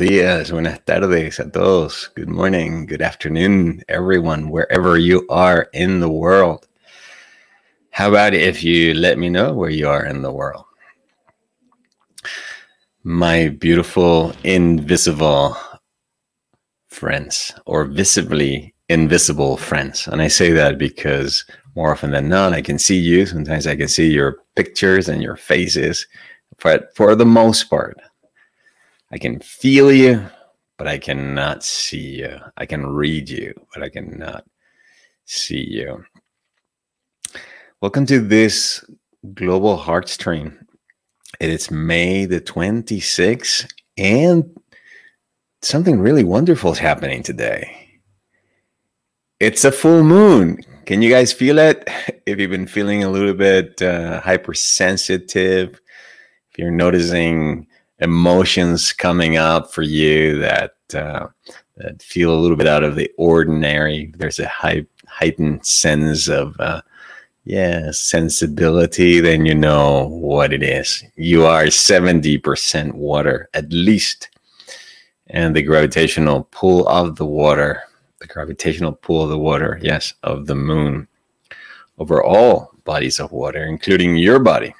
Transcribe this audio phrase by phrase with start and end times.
[0.00, 2.08] días, buenas tardes a todos.
[2.16, 6.66] Good morning, good afternoon, everyone, wherever you are in the world.
[7.90, 10.64] How about if you let me know where you are in the world?
[13.04, 15.54] My beautiful, invisible
[16.88, 20.06] friends, or visibly invisible friends.
[20.06, 21.44] And I say that because
[21.76, 23.26] more often than not, I can see you.
[23.26, 26.06] Sometimes I can see your pictures and your faces
[26.62, 28.00] but for the most part,
[29.12, 30.24] I can feel you,
[30.78, 32.38] but I cannot see you.
[32.56, 34.44] I can read you, but I cannot
[35.24, 36.04] see you.
[37.80, 38.84] Welcome to this
[39.34, 40.64] global heart stream.
[41.40, 44.56] It is May the 26th, and
[45.60, 47.98] something really wonderful is happening today.
[49.40, 50.58] It's a full moon.
[50.86, 51.88] Can you guys feel it?
[52.26, 55.80] If you've been feeling a little bit uh, hypersensitive,
[56.52, 57.66] if you're noticing
[58.00, 61.28] emotions coming up for you that uh,
[61.76, 66.58] that feel a little bit out of the ordinary, there's a high, heightened sense of
[66.60, 66.82] uh,
[67.44, 69.20] yeah sensibility.
[69.20, 71.04] Then you know what it is.
[71.16, 74.30] You are seventy percent water at least,
[75.28, 77.82] and the gravitational pull of the water,
[78.20, 81.06] the gravitational pull of the water, yes, of the moon
[81.98, 84.74] over all bodies of water, including your body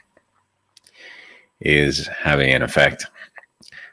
[1.60, 3.06] is having an effect.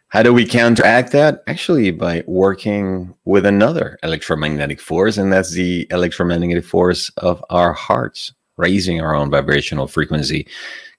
[0.10, 1.44] How do we counteract that?
[1.48, 8.34] Actually, by working with another electromagnetic force, and that's the electromagnetic force of our hearts,
[8.56, 10.48] raising our own vibrational frequency,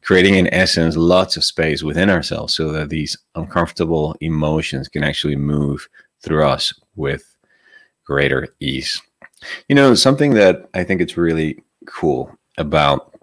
[0.02, 5.36] creating, in essence, lots of space within ourselves so that these uncomfortable emotions can actually
[5.36, 5.88] move
[6.20, 7.34] through us with
[8.04, 9.00] greater ease.
[9.68, 13.14] You know, something that I think it's really cool about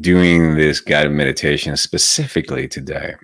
[0.00, 3.14] doing this guided meditation specifically today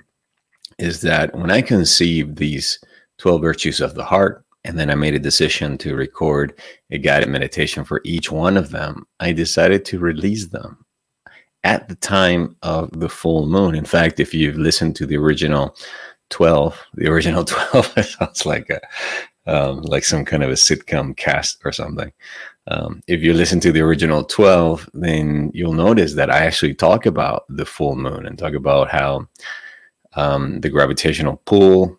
[0.79, 2.79] is that when I conceived these
[3.19, 6.59] 12 virtues of the heart, and then I made a decision to record
[6.91, 10.85] a guided meditation for each one of them, I decided to release them
[11.63, 13.77] at the time of the full moon.
[13.77, 15.77] In fact, if you've listened to the original
[16.31, 18.81] 12, the original 12 sounds like a
[19.47, 22.13] um, like some kind of a sitcom cast or something.
[22.69, 27.07] Um, if you listen to the original 12, then you'll notice that I actually talk
[27.07, 29.29] about the full moon and talk about how
[30.15, 31.97] um, the gravitational pull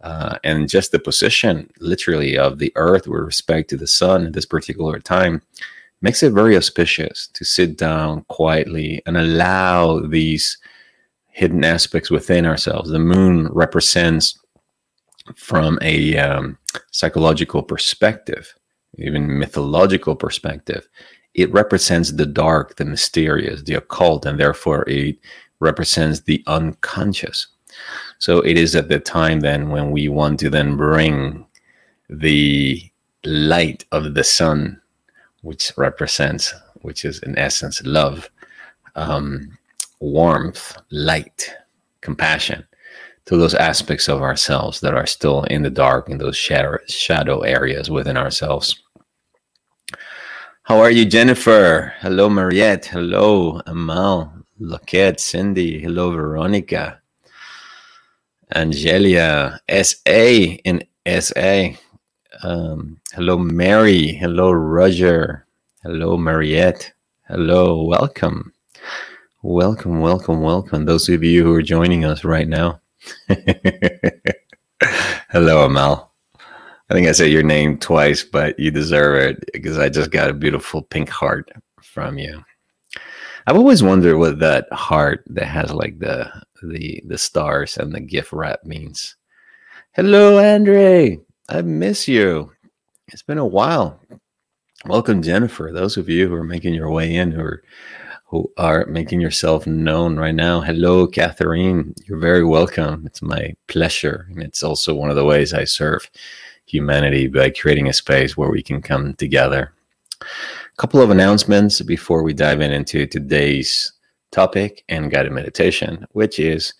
[0.00, 4.32] uh, and just the position, literally, of the earth with respect to the sun at
[4.32, 5.42] this particular time
[6.00, 10.58] makes it very auspicious to sit down quietly and allow these
[11.28, 12.90] hidden aspects within ourselves.
[12.90, 14.38] The moon represents,
[15.34, 16.56] from a um,
[16.92, 18.54] psychological perspective,
[18.98, 20.88] even mythological perspective,
[21.34, 25.18] it represents the dark, the mysterious, the occult, and therefore it
[25.60, 27.46] represents the unconscious.
[28.18, 31.46] So it is at the time then when we want to then bring
[32.08, 32.82] the
[33.24, 34.80] light of the sun,
[35.42, 38.30] which represents, which is in essence love,
[38.94, 39.58] um,
[40.00, 41.54] warmth, light,
[42.00, 42.66] compassion,
[43.26, 47.40] to those aspects of ourselves that are still in the dark, in those shadow, shadow
[47.40, 48.82] areas within ourselves.
[50.66, 51.94] How are you, Jennifer?
[52.00, 52.86] Hello, Mariette.
[52.86, 55.78] Hello, Amal, Loquette, Cindy.
[55.80, 57.00] Hello, Veronica.
[58.52, 60.82] Angelia, SA in
[61.20, 61.68] SA.
[62.42, 64.08] Um, hello, Mary.
[64.08, 65.46] Hello, Roger.
[65.84, 66.92] Hello, Mariette.
[67.28, 68.52] Hello, welcome.
[69.42, 70.84] Welcome, welcome, welcome.
[70.84, 72.80] Those of you who are joining us right now.
[75.30, 76.12] hello, Amal.
[76.88, 80.30] I think I said your name twice, but you deserve it because I just got
[80.30, 81.50] a beautiful pink heart
[81.82, 82.44] from you.
[83.46, 86.30] I've always wondered what that heart that has like the
[86.62, 89.16] the the stars and the gift wrap means.
[89.92, 91.18] Hello, Andre.
[91.48, 92.52] I miss you.
[93.08, 94.00] It's been a while.
[94.84, 95.70] Welcome, Jennifer.
[95.72, 97.62] Those of you who are making your way in, who are
[98.26, 100.60] who are making yourself known right now.
[100.60, 101.94] Hello, Catherine.
[102.06, 103.04] You're very welcome.
[103.06, 106.08] It's my pleasure, and it's also one of the ways I serve
[106.66, 109.72] humanity by creating a space where we can come together.
[110.20, 113.92] A couple of announcements before we dive in into today's
[114.32, 116.74] topic and guided meditation, which is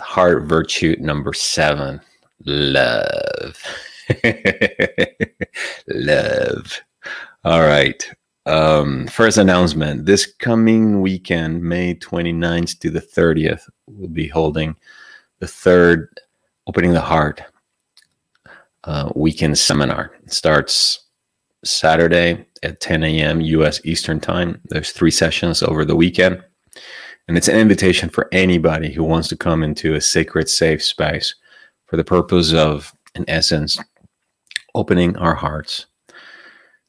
[0.00, 2.00] heart virtue number seven
[2.46, 3.62] love.
[5.88, 6.80] love.
[7.44, 8.10] All right.
[8.46, 14.76] Um, first announcement this coming weekend, May 29th to the 30th, we'll be holding
[15.40, 16.08] the third
[16.66, 17.42] Opening the Heart
[18.84, 20.12] uh, weekend seminar.
[20.24, 21.06] It starts
[21.64, 23.40] Saturday at 10 a.m.
[23.40, 23.80] U.S.
[23.84, 24.60] Eastern Time.
[24.66, 26.42] There's three sessions over the weekend,
[27.28, 31.34] And it's an invitation for anybody who wants to come into a sacred, safe space
[31.86, 33.78] for the purpose of, in essence,
[34.74, 35.86] opening our hearts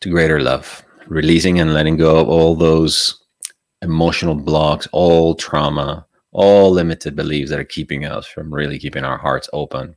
[0.02, 3.22] to greater love, releasing and letting go of all those
[3.82, 9.18] emotional blocks, all trauma, all limited beliefs that are keeping us from really keeping our
[9.18, 9.96] hearts open.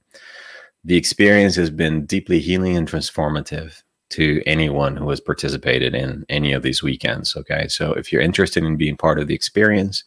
[0.84, 6.52] The experience has been deeply healing and transformative to anyone who has participated in any
[6.52, 7.34] of these weekends.
[7.36, 7.66] Okay.
[7.68, 10.04] So if you're interested in being part of the experience,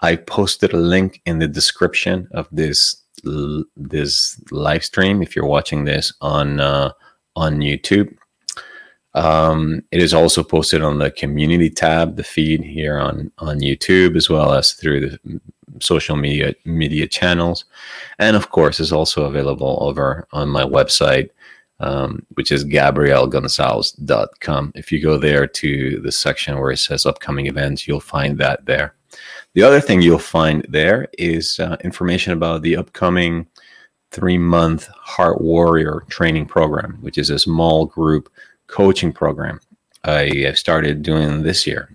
[0.00, 2.96] I posted a link in the description of this
[3.76, 6.90] this live stream if you're watching this on uh,
[7.36, 8.14] on YouTube.
[9.14, 14.16] Um, it is also posted on the community tab, the feed here on on YouTube,
[14.16, 15.40] as well as through the
[15.80, 17.64] social media media channels,
[18.18, 21.30] and of course, is also available over on my website,
[21.80, 24.72] um, which is gabrielgonsalves.com.
[24.74, 28.64] If you go there to the section where it says upcoming events, you'll find that
[28.66, 28.94] there.
[29.54, 33.46] The other thing you'll find there is uh, information about the upcoming
[34.10, 38.30] three month Heart Warrior training program, which is a small group
[38.66, 39.60] coaching program
[40.04, 41.88] I have started doing this year.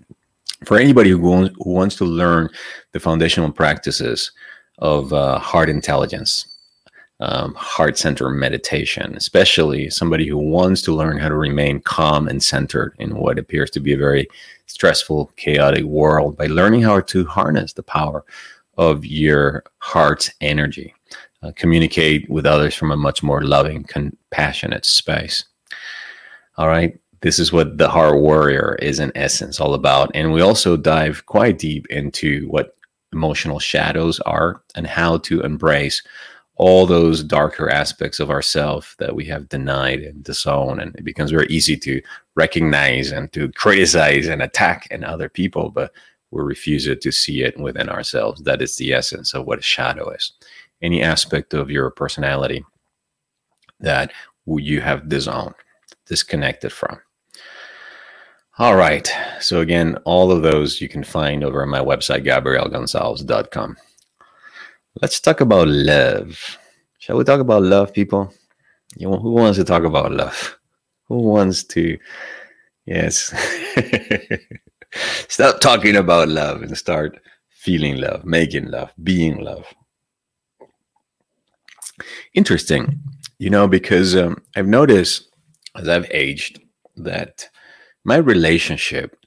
[0.65, 2.49] For anybody who wants, who wants to learn
[2.91, 4.31] the foundational practices
[4.79, 6.47] of uh, heart intelligence,
[7.19, 12.43] um, heart center meditation, especially somebody who wants to learn how to remain calm and
[12.43, 14.27] centered in what appears to be a very
[14.67, 18.23] stressful, chaotic world by learning how to harness the power
[18.77, 20.93] of your heart's energy,
[21.41, 25.45] uh, communicate with others from a much more loving, compassionate space.
[26.57, 26.99] All right.
[27.21, 30.11] This is what the Heart Warrior is in essence all about.
[30.13, 32.75] And we also dive quite deep into what
[33.11, 36.03] emotional shadows are and how to embrace
[36.55, 40.79] all those darker aspects of ourself that we have denied and disowned.
[40.81, 42.01] And it becomes very easy to
[42.35, 45.91] recognize and to criticize and attack in other people but
[46.31, 48.41] we refuse to see it within ourselves.
[48.41, 50.33] That is the essence of what a shadow is.
[50.81, 52.65] Any aspect of your personality
[53.79, 54.11] that
[54.45, 55.55] you have disowned
[56.05, 56.99] disconnected from
[58.59, 63.75] all right so again all of those you can find over on my website gabrielgonsalves.com
[65.01, 66.57] Let's talk about love.
[66.97, 68.33] Shall we talk about love, people?
[68.95, 70.57] You know, who wants to talk about love?
[71.07, 71.99] Who wants to?
[72.87, 73.31] Yes.
[75.27, 77.19] Stop talking about love and start
[77.49, 79.71] feeling love, making love, being love.
[82.33, 82.99] Interesting,
[83.37, 85.29] you know, because um, I've noticed
[85.75, 86.59] as I've aged
[86.95, 87.49] that
[88.07, 89.17] my relationship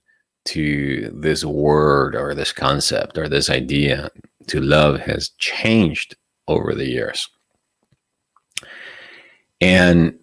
[0.47, 4.11] to this word or this concept or this idea
[4.47, 6.17] to love has changed
[6.49, 7.29] over the years.
[9.61, 10.19] And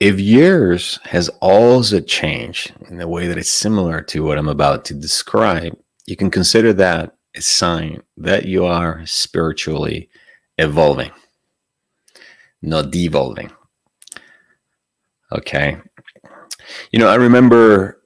[0.00, 4.86] if yours has also changed in a way that is similar to what I'm about
[4.86, 5.76] to describe,
[6.06, 10.08] you can consider that a sign that you are spiritually
[10.56, 11.10] evolving,
[12.62, 13.52] not devolving.
[15.32, 15.76] Okay.
[16.92, 17.96] You know, I remember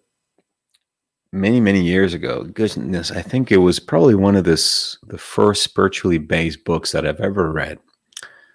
[1.32, 5.64] many many years ago goodness i think it was probably one of this the first
[5.64, 7.76] spiritually based books that i've ever read.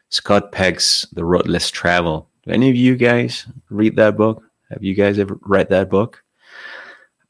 [0.09, 2.29] Scott peck's the road less travel.
[2.47, 4.43] Any of you guys read that book?
[4.71, 6.23] Have you guys ever read that book?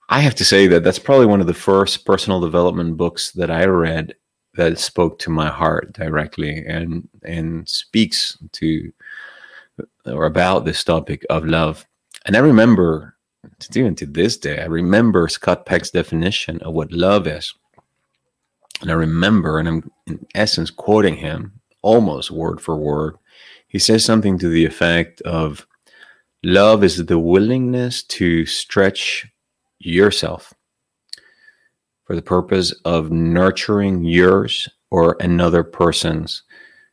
[0.08, 3.52] I have to say that that's probably one of the first personal development books that
[3.52, 4.16] i read
[4.56, 8.92] that spoke to my heart directly and and speaks to
[10.06, 11.86] or about this topic of love
[12.26, 13.16] and i remember
[13.76, 17.54] even to this day, I remember Scott Peck's definition of what love is.
[18.82, 23.18] And I remember, and I'm in essence quoting him almost word for word.
[23.68, 25.68] He says something to the effect of
[26.44, 29.28] love is the willingness to stretch
[29.80, 30.54] yourself
[32.06, 36.44] for the purpose of nurturing yours or another person's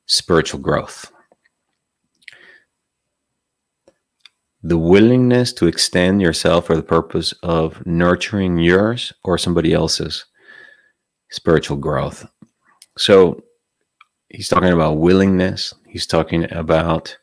[0.06, 1.10] spiritual growth.
[4.66, 10.24] The willingness to extend yourself for the purpose of nurturing yours or somebody else's
[11.30, 12.26] spiritual growth.
[12.98, 13.44] So
[14.28, 17.16] he's talking about willingness, he's talking about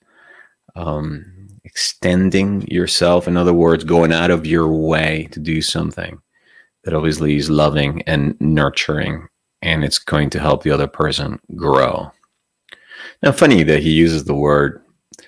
[0.77, 3.27] um, extending yourself.
[3.27, 6.19] In other words, going out of your way to do something
[6.85, 9.27] that obviously is loving and nurturing,
[9.61, 12.09] and it's going to help the other person grow.
[13.21, 14.82] Now, funny that he uses the word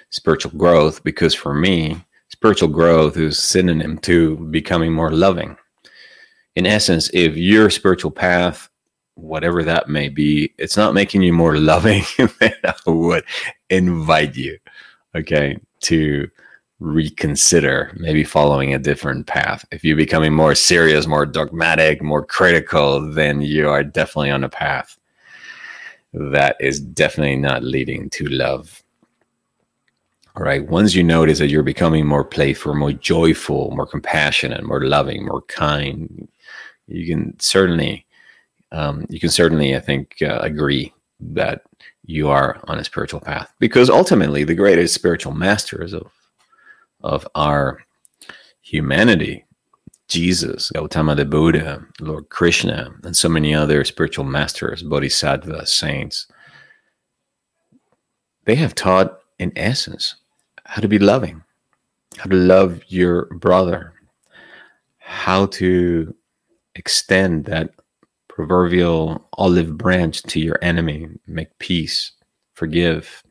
[0.09, 5.57] spiritual growth because for me, spiritual growth is synonym to becoming more loving.
[6.55, 8.69] In essence, if your spiritual path,
[9.15, 13.23] whatever that may be, it's not making you more loving, then I would
[13.69, 14.57] invite you,
[15.15, 16.29] okay, to
[16.79, 19.65] reconsider maybe following a different path.
[19.71, 24.49] If you're becoming more serious, more dogmatic, more critical, then you are definitely on a
[24.49, 24.97] path
[26.13, 28.81] that is definitely not leading to love.
[30.37, 30.67] All right.
[30.67, 35.43] Once you notice that you're becoming more playful, more joyful, more compassionate, more loving, more
[35.43, 36.27] kind,
[36.87, 38.05] you can certainly,
[38.73, 41.61] um, you can certainly, I think, uh, agree that
[42.05, 46.11] you are on a spiritual path because ultimately the greatest spiritual masters of
[47.01, 47.83] of our
[48.61, 49.45] humanity
[50.07, 56.27] jesus gautama the buddha lord krishna and so many other spiritual masters bodhisattvas saints
[58.45, 60.15] they have taught in essence
[60.75, 61.41] how to be loving
[62.17, 63.93] how to love your brother
[64.99, 66.13] how to
[66.75, 67.69] extend that
[68.27, 72.11] proverbial olive branch to your enemy, make peace,
[72.53, 73.23] forgive.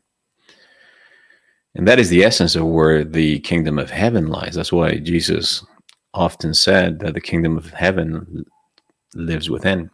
[1.75, 4.55] And that is the essence of where the kingdom of heaven lies.
[4.55, 5.63] That's why Jesus
[6.13, 8.45] often said that the kingdom of heaven
[9.13, 9.91] lives within.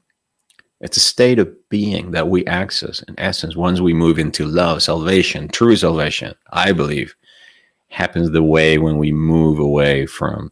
[0.79, 4.81] It's a state of being that we access in essence once we move into love,
[4.81, 7.15] salvation, true salvation, I believe,
[7.91, 10.51] happens the way when we move away from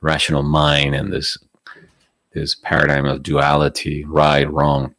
[0.00, 1.38] rational mind and this
[2.32, 4.94] this paradigm of duality, right, wrong,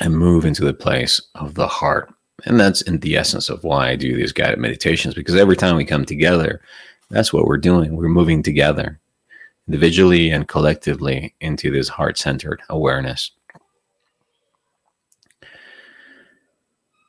[0.00, 2.12] and move into the place of the heart.
[2.44, 5.76] And that's in the essence of why I do these guided meditations, because every time
[5.76, 6.60] we come together,
[7.10, 7.96] that's what we're doing.
[7.96, 9.00] We're moving together,
[9.66, 13.30] individually and collectively, into this heart centered awareness.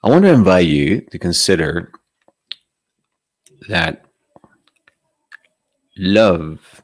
[0.03, 1.91] I want to invite you to consider
[3.68, 4.06] that
[5.98, 6.82] love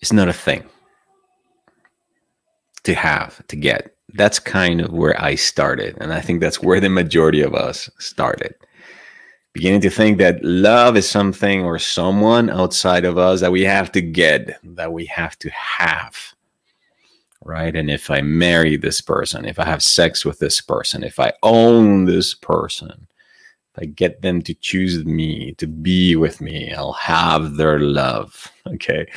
[0.00, 0.64] is not a thing
[2.84, 3.94] to have, to get.
[4.14, 5.96] That's kind of where I started.
[6.00, 8.54] And I think that's where the majority of us started.
[9.52, 13.90] Beginning to think that love is something or someone outside of us that we have
[13.92, 16.16] to get, that we have to have.
[17.44, 17.74] Right.
[17.74, 21.32] And if I marry this person, if I have sex with this person, if I
[21.42, 23.06] own this person,
[23.80, 28.50] I get them to choose me, to be with me, I'll have their love.
[28.68, 29.10] Okay.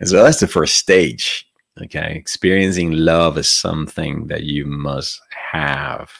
[0.00, 1.48] And so that's the first stage.
[1.80, 2.16] Okay.
[2.16, 5.20] Experiencing love is something that you must
[5.52, 6.10] have.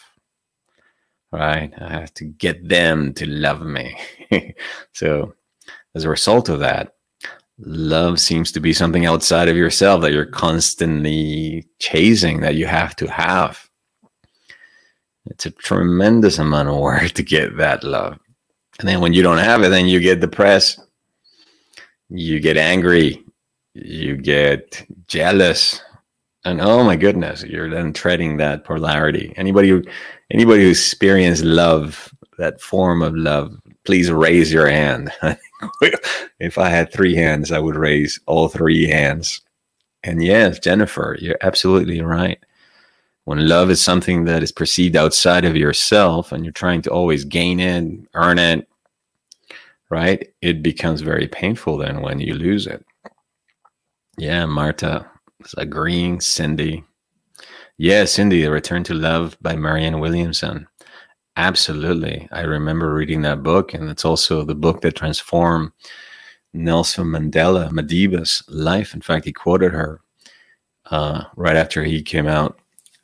[1.33, 1.73] Right.
[1.77, 3.99] I have to get them to love me.
[4.93, 5.35] so
[5.97, 6.95] as a result of that,
[7.59, 12.95] love seems to be something outside of yourself that you're constantly chasing, that you have
[12.97, 13.68] to have.
[15.31, 18.19] It's a tremendous amount of work to get that love.
[18.79, 20.81] And then when you don't have it, then you get depressed,
[22.09, 23.25] you get angry,
[23.75, 25.81] you get jealous,
[26.45, 29.35] and oh my goodness, you're then treading that polarity.
[29.37, 29.83] Anybody who
[30.31, 35.13] anybody who experienced love, that form of love, please raise your hand.
[36.39, 39.41] if I had three hands, I would raise all three hands.
[40.05, 42.39] And yes, Jennifer, you're absolutely right
[43.29, 47.27] when love is something that is perceived outside of yourself and you're trying to always
[47.27, 48.67] gain it, earn it,
[49.91, 50.33] right?
[50.41, 52.83] It becomes very painful then when you lose it.
[54.17, 55.11] Yeah, Marta
[55.45, 56.23] is agreeing.
[56.23, 56.85] Cindy.
[57.77, 60.67] Yeah, Cindy, The Return to Love by Marianne Williamson.
[61.37, 62.27] Absolutely.
[62.33, 65.73] I remember reading that book, and it's also the book that transformed
[66.55, 68.95] Nelson Mandela, Madiba's life.
[68.95, 70.01] In fact, he quoted her
[70.87, 72.59] uh, right after he came out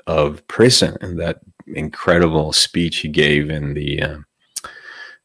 [0.07, 4.19] of prison and that incredible speech he gave in the uh,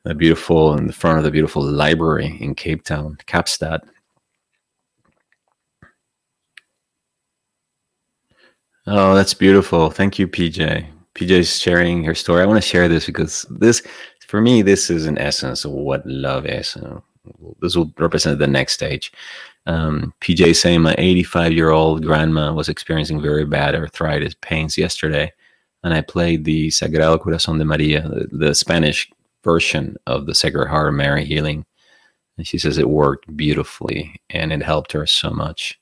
[0.03, 3.81] the beautiful in the front of the beautiful library in Cape Town, Kaapstad.
[8.87, 9.91] Oh, that's beautiful.
[9.91, 10.87] Thank you, PJ.
[11.13, 12.41] PJ is sharing her story.
[12.41, 13.83] I want to share this because this,
[14.25, 16.75] for me, this is an essence of what love is.
[17.61, 19.11] This will represent the next stage.
[19.69, 25.31] Um, PJ saying my 85 year old grandma was experiencing very bad arthritis pains yesterday,
[25.83, 29.07] and I played the Sagrado Corazón de María, the, the Spanish
[29.43, 31.67] version of the Sacred Heart of Mary healing.
[32.37, 35.79] And she says it worked beautifully and it helped her so much.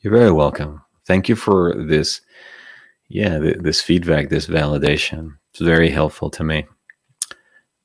[0.00, 0.82] You're very welcome.
[1.06, 2.20] Thank you for this,
[3.08, 5.36] yeah, th- this feedback, this validation.
[5.52, 6.66] It's very helpful to me.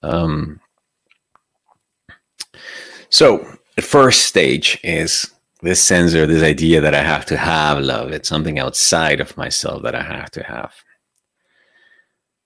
[0.01, 0.59] Um,
[3.09, 5.32] so the first stage is
[5.63, 8.11] this sense or this idea that I have to have love.
[8.11, 10.73] It's something outside of myself that I have to have.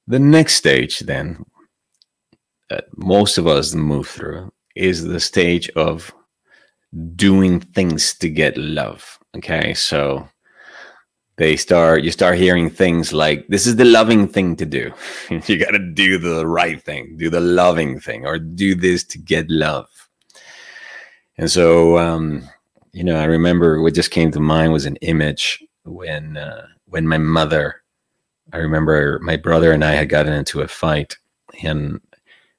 [0.06, 1.44] The next stage, then,
[2.70, 6.14] that most of us move through is the stage of
[7.16, 9.18] doing things to get love.
[9.36, 10.30] Okay, so
[11.38, 14.92] they start you start hearing things like this is the loving thing to do
[15.46, 19.20] you got to do the right thing do the loving thing or do this to
[19.20, 19.88] get love
[21.38, 22.42] and so um,
[22.98, 27.08] you know i remember what just came to mind was an image when uh, when
[27.08, 27.82] my mother
[28.54, 31.18] i remember my brother and i had gotten into a fight
[31.64, 32.02] and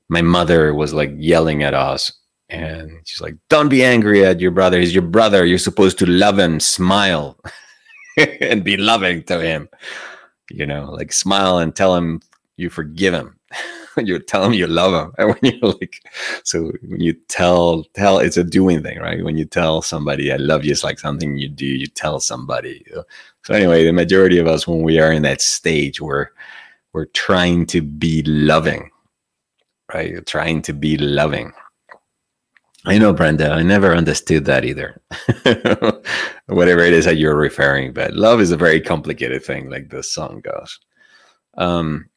[0.09, 2.13] my mother was like yelling at us
[2.49, 6.07] and she's like don't be angry at your brother he's your brother you're supposed to
[6.07, 7.39] love him smile
[8.41, 9.69] and be loving to him.
[10.51, 12.21] You know, like smile and tell him
[12.57, 13.39] you forgive him.
[14.07, 16.01] you tell them you love them And when you're like,
[16.45, 19.25] so when you tell, tell, it's a doing thing, right?
[19.25, 22.85] When you tell somebody I love you, it's like something you do, you tell somebody.
[23.45, 26.33] So anyway, the majority of us, when we are in that stage where
[26.93, 28.91] we're trying to be loving,
[29.95, 30.11] right?
[30.11, 31.53] You're trying to be loving.
[32.87, 33.51] I know, Brenda.
[33.51, 35.01] I never understood that either.
[36.47, 40.03] Whatever it is that you're referring, but love is a very complicated thing, like the
[40.03, 40.81] song goes.
[41.59, 42.09] Um,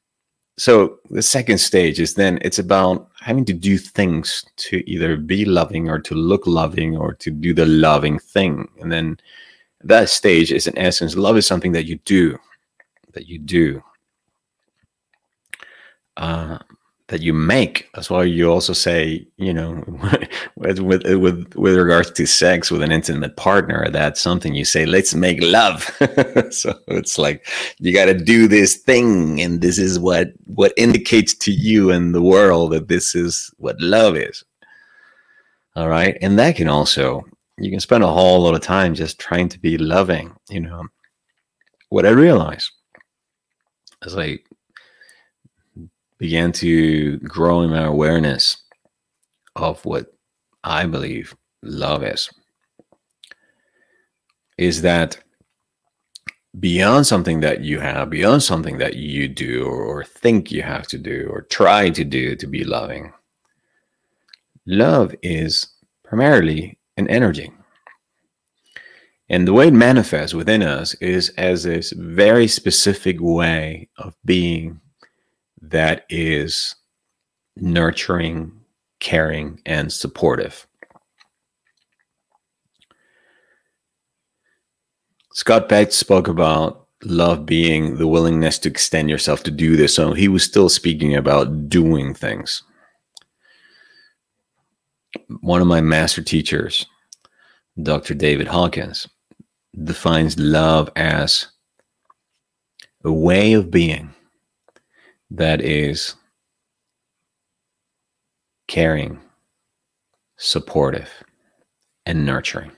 [0.57, 5.45] so the second stage is then it's about having to do things to either be
[5.45, 8.67] loving or to look loving or to do the loving thing.
[8.79, 9.17] And then
[9.83, 12.37] that stage is in essence, love is something that you do,
[13.13, 13.81] that you do.
[16.17, 16.59] Uh,
[17.11, 17.89] that you make.
[17.93, 19.83] That's why you also say, you know,
[20.55, 24.85] with, with with with regards to sex with an intimate partner, that's something you say.
[24.85, 25.83] Let's make love.
[26.51, 27.45] so it's like
[27.79, 32.15] you got to do this thing, and this is what what indicates to you and
[32.15, 34.43] the world that this is what love is.
[35.75, 37.25] All right, and that can also
[37.57, 40.33] you can spend a whole lot of time just trying to be loving.
[40.49, 40.83] You know,
[41.89, 42.71] what I realize
[44.05, 44.45] is like
[46.21, 48.57] began to grow in my awareness
[49.55, 50.13] of what
[50.63, 52.29] I believe love is.
[54.55, 55.17] Is that
[56.59, 60.99] beyond something that you have, beyond something that you do or, think you have to
[60.99, 63.11] do or try to do to be loving?
[64.67, 65.69] Love is
[66.03, 67.51] primarily an energy.
[69.27, 74.80] And the way it manifests within us is as this very specific way of being
[75.61, 76.75] that is
[77.55, 78.51] nurturing,
[78.99, 80.67] caring, and supportive.
[85.33, 89.95] Scott Peck spoke about love being the willingness to extend yourself to do this.
[89.95, 92.63] So he was still speaking about doing things.
[95.41, 96.85] One of my master teachers,
[97.81, 98.13] Dr.
[98.13, 99.07] David Hawkins,
[99.83, 101.47] defines love as
[103.03, 104.13] a way of being
[105.31, 106.15] that is
[108.67, 109.19] caring,
[110.37, 111.09] supportive,
[112.05, 112.71] and nurturing.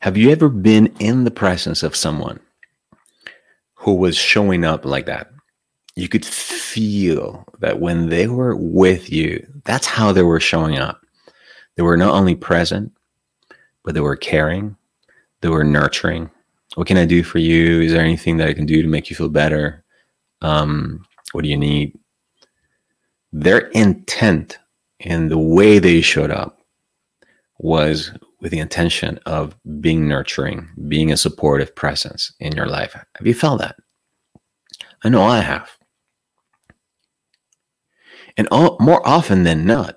[0.00, 2.40] Have you ever been in the presence of someone
[3.74, 5.30] who was showing up like that?
[5.94, 11.00] You could feel that when they were with you, that's how they were showing up.
[11.76, 12.92] They were not only present,
[13.82, 14.76] but they were caring,
[15.40, 16.30] they were nurturing,
[16.76, 17.80] what can I do for you?
[17.80, 19.82] Is there anything that I can do to make you feel better?
[20.42, 21.98] Um, what do you need?
[23.32, 24.58] Their intent
[25.00, 26.60] and the way they showed up
[27.58, 28.12] was
[28.42, 32.92] with the intention of being nurturing, being a supportive presence in your life.
[32.92, 33.76] Have you felt that?
[35.02, 35.70] I know I have.
[38.36, 39.96] And all, more often than not,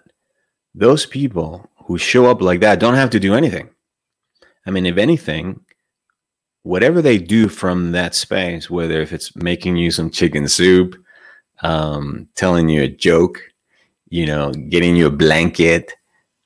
[0.73, 3.69] those people who show up like that don't have to do anything.
[4.65, 5.59] I mean, if anything,
[6.63, 10.95] whatever they do from that space, whether if it's making you some chicken soup,
[11.61, 13.41] um, telling you a joke,
[14.09, 15.93] you know, getting you a blanket,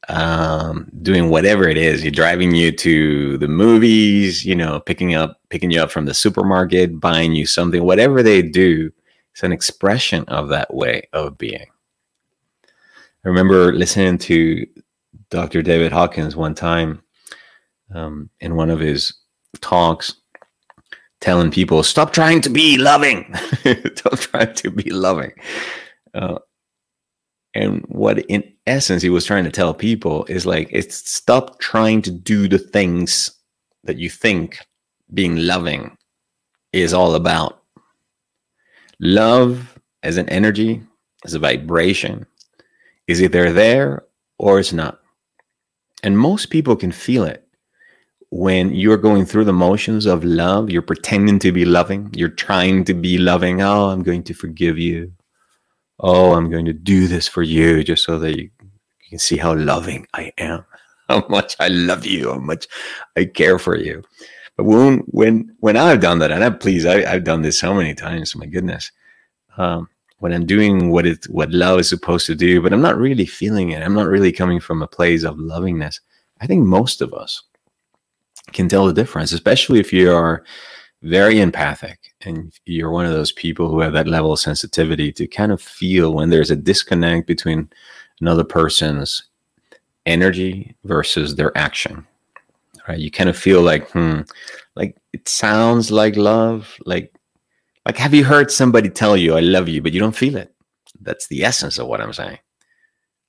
[0.10, 5.40] um, doing whatever it is, you're driving you to the movies, you know, picking up,
[5.50, 8.92] picking you up from the supermarket, buying you something, whatever they do,
[9.32, 11.66] it's an expression of that way of being.
[13.26, 14.68] I remember listening to
[15.30, 15.62] Dr.
[15.62, 17.02] David Hawkins one time
[17.96, 19.14] um, in one of his
[19.62, 20.16] talks
[21.22, 23.34] telling people stop trying to be loving.
[23.96, 25.32] Stop trying to be loving.
[26.14, 26.38] Uh,
[27.54, 32.02] and what in essence he was trying to tell people is like it's stop trying
[32.02, 33.32] to do the things
[33.84, 34.60] that you think
[35.14, 35.98] being loving
[36.72, 37.62] is all about.
[39.00, 40.82] Love as an energy
[41.26, 42.26] as a vibration
[43.08, 44.04] is either there
[44.40, 45.00] or it's not.
[46.04, 47.43] And most people can feel it
[48.36, 52.84] when you're going through the motions of love, you're pretending to be loving, you're trying
[52.84, 53.62] to be loving.
[53.62, 55.14] Oh, I'm going to forgive you.
[56.00, 59.38] Oh, I'm going to do this for you just so that you, you can see
[59.38, 60.66] how loving I am.
[61.10, 62.68] how much I love you, how much
[63.16, 64.02] I care for you.
[64.58, 67.72] But when when when I've done that, and I please, I, have done this so
[67.76, 68.36] many times.
[68.36, 68.92] My goodness,
[69.58, 72.98] um, when I'm doing what it what love is supposed to do, but I'm not
[72.98, 73.84] really feeling it.
[73.84, 76.00] I'm not really coming from a place of lovingness.
[76.42, 77.44] I think most of us
[78.52, 80.44] can tell the difference, especially if you are
[81.02, 85.28] very empathic and you're one of those people who have that level of sensitivity to
[85.28, 87.70] kind of feel when there's a disconnect between
[88.22, 89.24] another person's
[90.06, 92.06] energy versus their action
[92.88, 93.00] right?
[93.00, 94.22] You kind of feel like hmm
[94.76, 97.14] like it sounds like love like
[97.86, 100.54] like have you heard somebody tell you i love you but you don't feel it?
[101.02, 102.40] That's the essence of what i'm saying.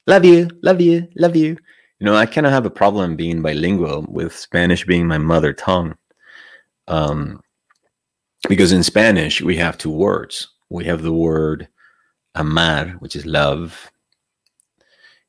[0.06, 1.56] Love you love you love you
[1.98, 5.52] you know i kind of have a problem being bilingual with spanish being my mother
[5.52, 5.94] tongue
[6.88, 7.40] um
[8.48, 11.68] because in spanish we have two words we have the word
[12.34, 13.90] amar which is love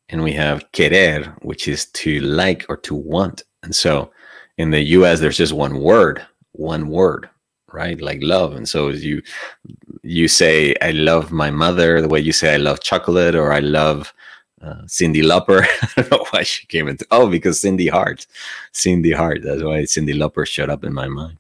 [0.10, 4.12] and we have querer which is to like or to want and so
[4.58, 7.30] in the US there's just one word, one word,
[7.72, 8.00] right?
[8.00, 8.56] Like love.
[8.56, 9.22] And so you
[10.04, 13.60] you say I love my mother the way you say I love chocolate or I
[13.60, 14.14] love
[14.62, 15.66] uh, Cyndi Lauper.
[15.98, 18.26] I don't know why she came into oh because Cindy Hart,
[18.72, 19.42] Cindy Hart.
[19.44, 21.38] That's why Cyndi Lauper showed up in my mind.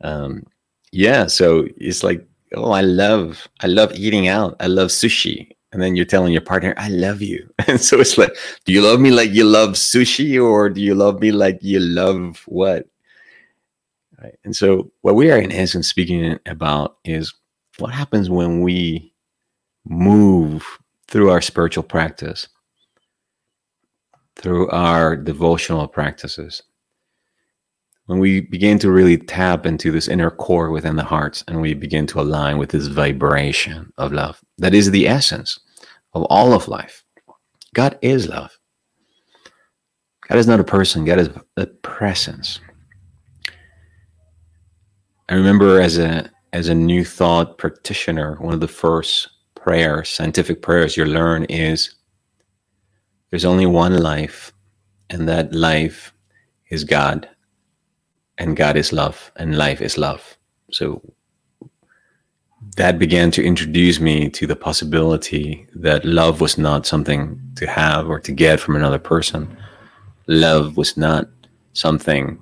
[0.00, 0.44] Um,
[0.92, 4.56] yeah, so it's like oh I love I love eating out.
[4.60, 7.48] I love sushi and then you're telling your partner, I love you.
[7.68, 10.94] And so it's like, do you love me like you love sushi or do you
[10.94, 12.86] love me like you love what?
[14.22, 14.34] Right.
[14.44, 17.34] And so what we are in essence speaking about is
[17.78, 19.12] what happens when we
[19.86, 20.66] move
[21.08, 22.48] through our spiritual practice,
[24.36, 26.62] through our devotional practices,
[28.08, 31.74] when we begin to really tap into this inner core within the hearts and we
[31.74, 35.60] begin to align with this vibration of love that is the essence
[36.14, 37.04] of all of life
[37.74, 38.50] god is love.
[40.26, 42.60] God is not a person god is a presence.
[45.28, 49.28] I remember as a as a new thought practitioner one of the first
[49.68, 51.94] prayers scientific prayers you learn is
[53.30, 54.52] there's only one life
[55.10, 56.12] and that life
[56.70, 57.28] is god
[58.38, 60.38] and God is love and life is love.
[60.70, 61.02] So
[62.76, 68.08] that began to introduce me to the possibility that love was not something to have
[68.08, 69.56] or to get from another person.
[70.28, 71.28] Love was not
[71.72, 72.38] something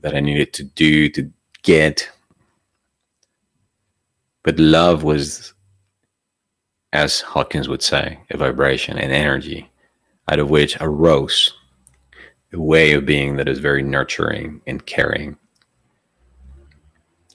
[0.00, 1.30] that I needed to do to
[1.62, 2.08] get.
[4.42, 5.52] But love was,
[6.96, 9.70] as Hawkins would say, a vibration, an energy
[10.30, 11.52] out of which arose
[12.54, 15.36] a way of being that is very nurturing and caring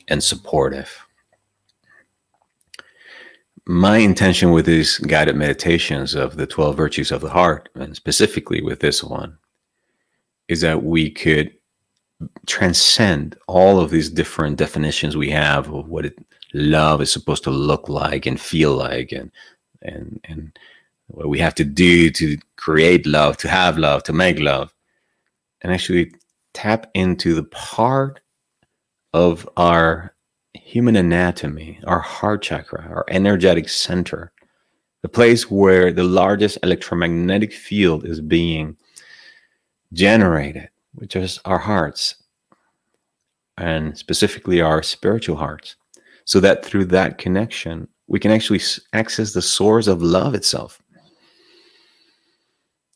[0.07, 1.05] and supportive.
[3.67, 8.63] My intention with these guided meditations of the 12 virtues of the heart, and specifically
[8.63, 9.37] with this one,
[10.47, 11.53] is that we could
[12.47, 16.17] transcend all of these different definitions we have of what it,
[16.53, 19.31] love is supposed to look like and feel like and
[19.81, 20.57] and and
[21.07, 24.73] what we have to do to create love to have love to make love
[25.61, 26.13] and actually
[26.53, 28.19] tap into the part
[29.13, 30.15] of our
[30.53, 34.31] human anatomy, our heart chakra, our energetic center,
[35.01, 38.75] the place where the largest electromagnetic field is being
[39.93, 42.15] generated, which is our hearts,
[43.57, 45.75] and specifically our spiritual hearts,
[46.25, 48.59] so that through that connection, we can actually
[48.91, 50.81] access the source of love itself.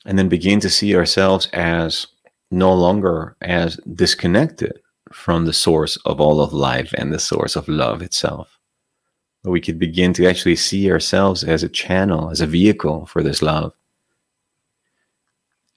[0.06, 2.06] And then begin to see ourselves as
[2.52, 4.78] no longer as disconnected
[5.14, 8.60] from the source of all of life and the source of love itself.
[9.42, 13.24] But we could begin to actually see ourselves as a channel, as a vehicle for
[13.24, 13.72] this love.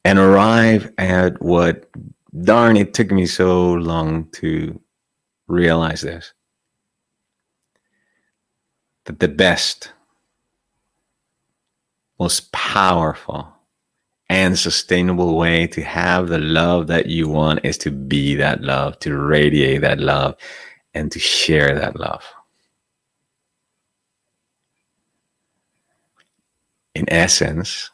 [0.04, 1.88] And arrive at what,
[2.42, 4.80] darn, it took me so long to
[5.46, 6.32] realize this.
[9.08, 9.92] That the best,
[12.20, 13.48] most powerful,
[14.28, 18.98] and sustainable way to have the love that you want is to be that love,
[18.98, 20.36] to radiate that love,
[20.92, 22.22] and to share that love.
[26.94, 27.90] In essence,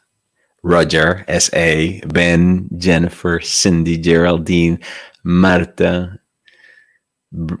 [0.63, 4.79] Roger, S.A., Ben, Jennifer, Cindy, Geraldine,
[5.23, 6.19] Marta,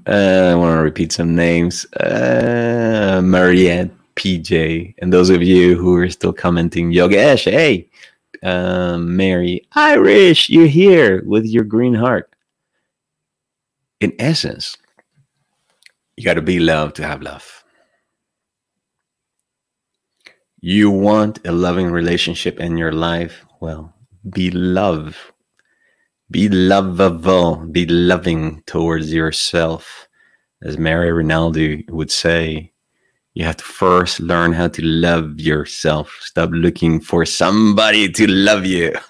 [0.07, 5.95] uh, I want to repeat some names, uh, Mariette, PJ, and those of you who
[5.97, 7.89] are still commenting, Yogesh, hey,
[8.43, 12.29] um, Mary, Irish, you're here with your green heart.
[13.99, 14.77] In essence,
[16.15, 17.63] you got to be loved to have love.
[20.61, 23.45] You want a loving relationship in your life?
[23.59, 23.93] Well,
[24.29, 25.33] be love
[26.31, 30.07] Be lovable, be loving towards yourself.
[30.63, 32.73] As Mary Rinaldi would say,
[33.35, 36.17] you have to first learn how to love yourself.
[36.21, 38.93] Stop looking for somebody to love you.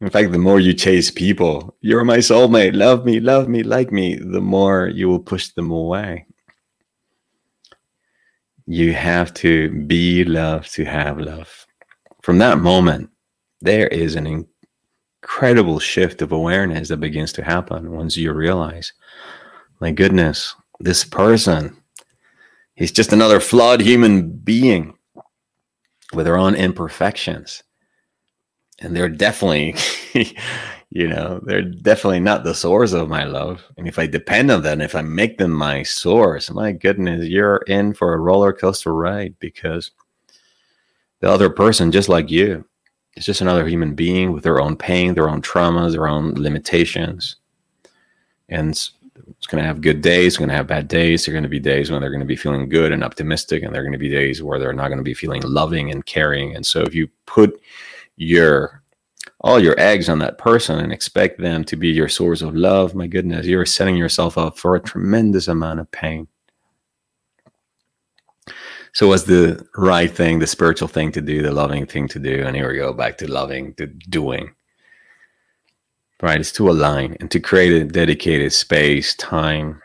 [0.00, 3.90] In fact, the more you chase people, you're my soulmate, love me, love me, like
[3.90, 6.26] me, the more you will push them away.
[8.66, 11.66] You have to be loved to have love.
[12.22, 13.10] From that moment,
[13.64, 14.46] there is an
[15.22, 18.92] incredible shift of awareness that begins to happen once you realize,
[19.80, 21.76] my goodness, this person,
[22.74, 24.94] he's just another flawed human being
[26.12, 27.62] with their own imperfections.
[28.80, 29.76] And they're definitely
[30.90, 33.64] you know they're definitely not the source of my love.
[33.78, 37.62] And if i depend on them if i make them my source my goodness you're
[37.68, 39.92] in for a roller coaster ride because
[41.20, 42.64] the other person just like you
[43.16, 47.36] is just another human being with their own pain their own traumas their own limitations.
[48.48, 51.24] And it's going to have good days it's going to have bad days.
[51.24, 53.62] There are going to be days when they're going to be feeling good and optimistic
[53.62, 55.90] and there are going to be days where they're not going to be feeling loving
[55.90, 56.54] and caring.
[56.54, 57.60] And so if you put
[58.16, 58.82] your
[59.40, 62.94] all your eggs on that person and expect them to be your source of love,
[62.94, 66.26] my goodness, you're setting yourself up for a tremendous amount of pain.
[68.94, 72.44] So, what's the right thing, the spiritual thing to do, the loving thing to do?
[72.46, 74.54] And here we go back to loving, to doing.
[76.22, 76.40] Right?
[76.40, 79.82] It's to align and to create a dedicated space, time,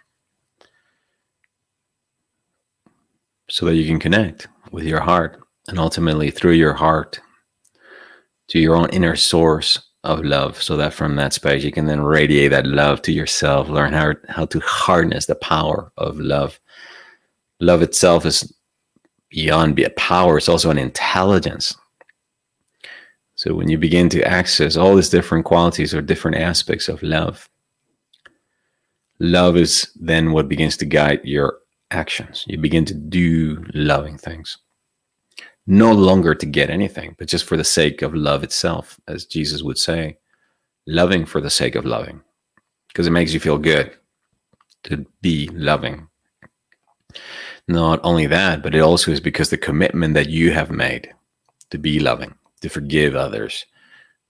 [3.50, 7.20] so that you can connect with your heart and ultimately through your heart
[8.50, 12.02] to your own inner source of love so that from that space you can then
[12.02, 16.60] radiate that love to yourself learn how, how to harness the power of love
[17.60, 18.54] love itself is
[19.30, 21.76] beyond be a power it's also an intelligence.
[23.36, 27.50] So when you begin to access all these different qualities or different aspects of love
[29.20, 31.60] love is then what begins to guide your
[31.92, 32.46] actions.
[32.48, 34.58] You begin to do loving things.
[35.68, 39.62] No longer to get anything, but just for the sake of love itself, as Jesus
[39.62, 40.18] would say,
[40.88, 42.22] loving for the sake of loving,
[42.88, 43.96] because it makes you feel good
[44.86, 46.08] to be loving.
[47.70, 51.14] Not only that, but it also is because the commitment that you have made
[51.70, 53.64] to be loving, to forgive others,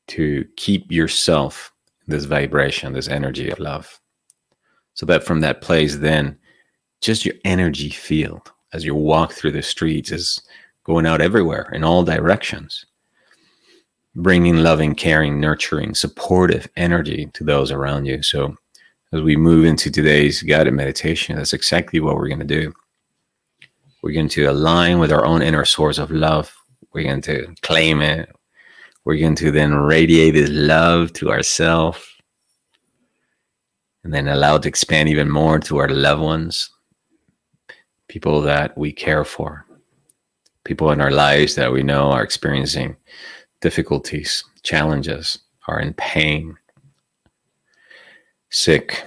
[0.07, 1.71] to keep yourself
[2.05, 3.97] this vibration, this energy of love.
[4.93, 6.37] So that from that place, then
[6.99, 10.41] just your energy field as you walk through the streets is
[10.83, 12.85] going out everywhere in all directions,
[14.15, 18.21] bringing loving, caring, nurturing, supportive energy to those around you.
[18.21, 18.57] So,
[19.13, 22.73] as we move into today's guided meditation, that's exactly what we're going to do.
[24.01, 26.55] We're going to align with our own inner source of love.
[26.93, 28.29] We're going to claim it.
[29.05, 32.05] We're going to then radiate this love to ourselves
[34.03, 36.69] and then allow it to expand even more to our loved ones,
[38.07, 39.65] people that we care for
[40.63, 42.95] people in our lives that we know are experiencing
[43.61, 46.55] difficulties, challenges, are in pain,
[48.51, 49.03] sick.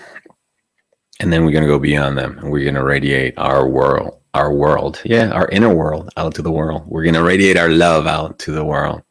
[1.21, 4.21] And then we're going to go beyond them and we're going to radiate our world,
[4.35, 6.85] our world, yeah, our inner world out to the world.
[6.87, 9.03] We're going to radiate our love out to the world.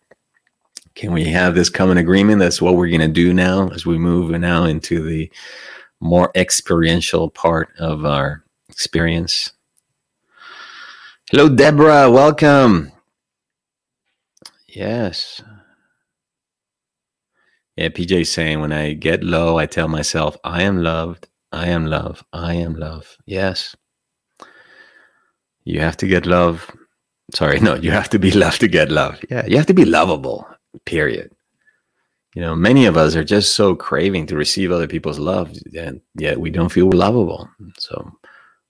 [0.95, 2.39] Can we have this common agreement?
[2.39, 5.31] That's what we're going to do now as we move now into the
[5.99, 9.51] more experiential part of our experience
[11.31, 12.11] Hello, Deborah.
[12.11, 12.91] Welcome.
[14.67, 15.41] Yes.
[17.77, 21.29] Yeah, PJ saying when I get low, I tell myself, I am loved.
[21.53, 22.21] I am love.
[22.33, 23.15] I am love.
[23.25, 23.77] Yes.
[25.63, 26.69] You have to get love.
[27.33, 29.19] Sorry, no, you have to be loved to get love.
[29.29, 30.47] Yeah, you have to be lovable,
[30.85, 31.31] period.
[32.35, 35.99] You know, many of us are just so craving to receive other people's love, and
[36.15, 37.49] yet we don't feel lovable.
[37.77, 38.09] So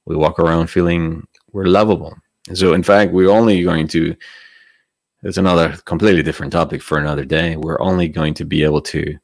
[0.06, 2.16] we walk around feeling we're lovable.
[2.54, 4.16] So, in fact, we're only going to,
[5.22, 7.56] it's another completely different topic for another day.
[7.56, 9.16] We're only going to be able to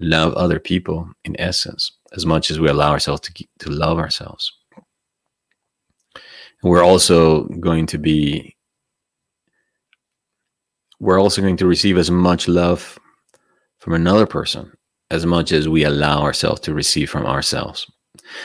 [0.00, 4.52] love other people in essence as much as we allow ourselves to, to love ourselves.
[6.64, 8.56] We're also going to be,
[10.98, 12.98] we're also going to receive as much love
[13.78, 14.72] from another person
[15.10, 17.86] as much as we allow ourselves to receive from ourselves.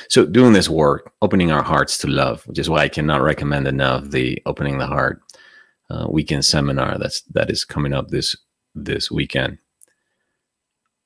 [0.10, 3.68] So doing this work, opening our hearts to love, which is why I cannot recommend
[3.68, 5.22] enough the opening the heart
[5.90, 8.36] uh, weekend seminar that's that is coming up this
[8.76, 9.58] this weekend.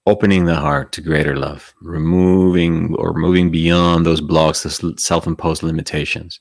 [0.07, 6.39] Opening the heart to greater love, removing or moving beyond those blocks, the self-imposed limitations,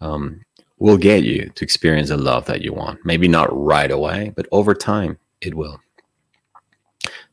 [0.00, 0.44] um,
[0.78, 3.04] will get you to experience the love that you want.
[3.04, 5.80] Maybe not right away, but over time it will.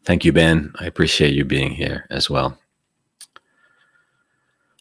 [0.06, 0.71] Thank you, Ben.
[0.80, 2.58] I appreciate you being here as well.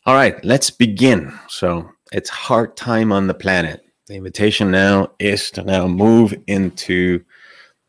[0.04, 1.36] All right, let's begin.
[1.48, 3.84] So it's hard time on the planet.
[4.06, 7.24] The invitation now is to now move into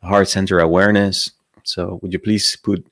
[0.01, 1.31] heart center awareness.
[1.63, 2.87] So would you please put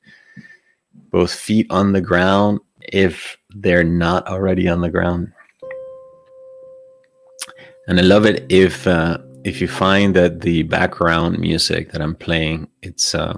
[1.09, 5.31] both feet on the ground if they're not already on the ground?
[7.87, 12.15] And I love it if uh, if you find that the background music that I'm
[12.15, 13.37] playing it's uh,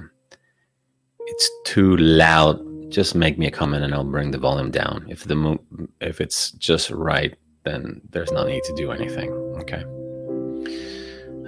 [1.25, 5.05] it's too loud just make me a comment and I'll bring the volume down.
[5.09, 5.61] If the mo-
[5.99, 9.29] if it's just right, then there's no need to do anything.
[9.59, 9.83] Okay.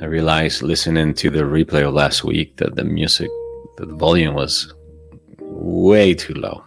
[0.01, 3.29] I realized listening to the replay of last week that the music,
[3.77, 4.73] that the volume was
[5.39, 6.63] way too low.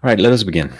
[0.00, 0.72] All right, let us begin.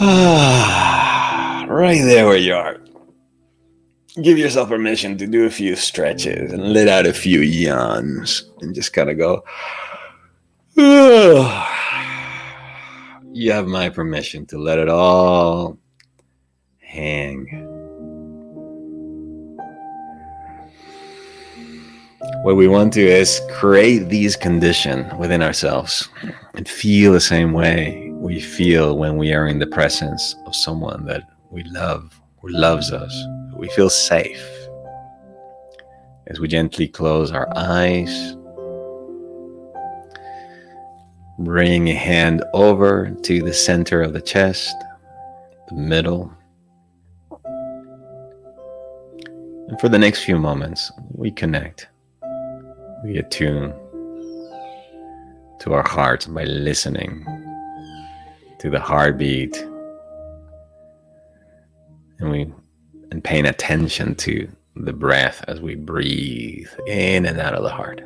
[0.00, 2.78] Ah, right there where you are.
[4.22, 8.74] Give yourself permission to do a few stretches and let out a few yawns and
[8.74, 9.44] just kind of go.
[13.32, 15.78] You have my permission to let it all
[16.80, 17.46] hang.
[22.42, 26.08] What we want to is create these conditions within ourselves
[26.54, 31.06] and feel the same way we feel when we are in the presence of someone
[31.06, 33.26] that we love, who loves us,
[33.56, 34.44] we feel safe.
[36.26, 38.36] As we gently close our eyes,
[41.38, 44.74] bring a hand over to the center of the chest,
[45.68, 46.32] the middle.
[49.68, 51.88] And for the next few moments, we connect,
[53.04, 53.72] we attune
[55.60, 57.24] to our hearts by listening
[58.58, 59.56] to the heartbeat
[62.18, 62.52] and we
[63.10, 68.02] and paying attention to the breath as we breathe in and out of the heart.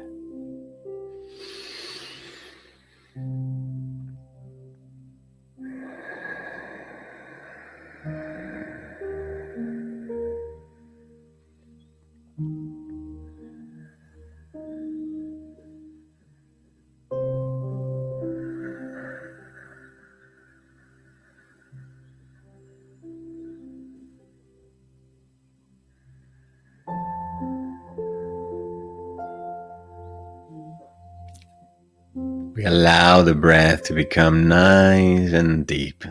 [32.83, 36.05] Allow the breath to become nice and deep.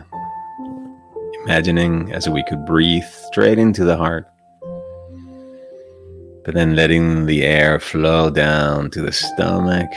[1.44, 4.26] Imagining as we could breathe straight into the heart,
[6.46, 9.90] but then letting the air flow down to the stomach,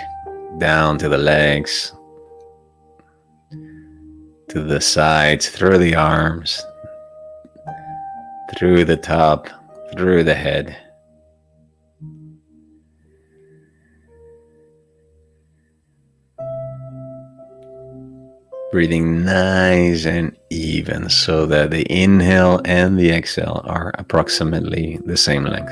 [0.57, 1.93] down to the legs,
[4.49, 6.61] to the sides, through the arms,
[8.57, 9.47] through the top,
[9.93, 10.75] through the head.
[18.75, 25.45] Breathing nice and even so that the inhale and the exhale are approximately the same
[25.45, 25.71] length.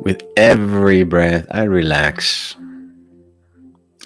[0.00, 2.56] With every breath, I relax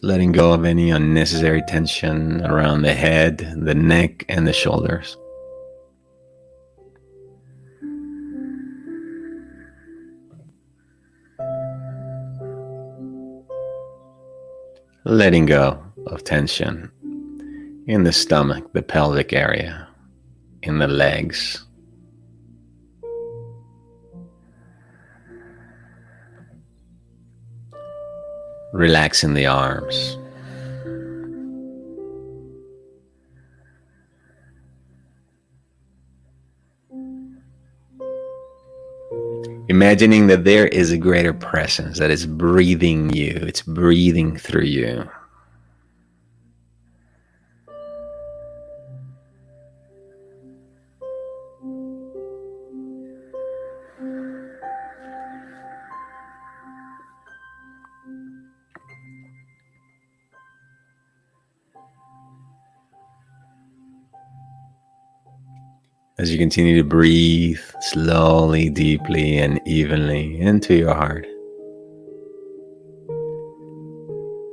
[0.05, 5.17] letting go of any unnecessary tension around the head, the neck, and the shoulders.
[15.07, 16.91] Letting go of tension
[17.87, 19.89] in the stomach, the pelvic area,
[20.62, 21.64] in the legs,
[28.75, 30.18] relaxing the arms.
[39.68, 45.09] Imagining that there is a greater presence that is breathing you, it's breathing through you.
[66.19, 71.27] As you continue to breathe slowly, deeply, and evenly into your heart.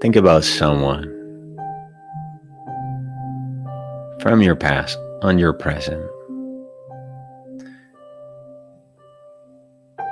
[0.01, 1.03] Think about someone
[4.21, 6.03] from your past on your present.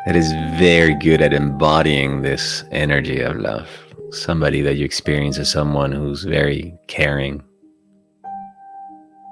[0.06, 3.68] That is very good at embodying this energy of love.
[4.12, 7.43] Somebody that you experience as someone who's very caring,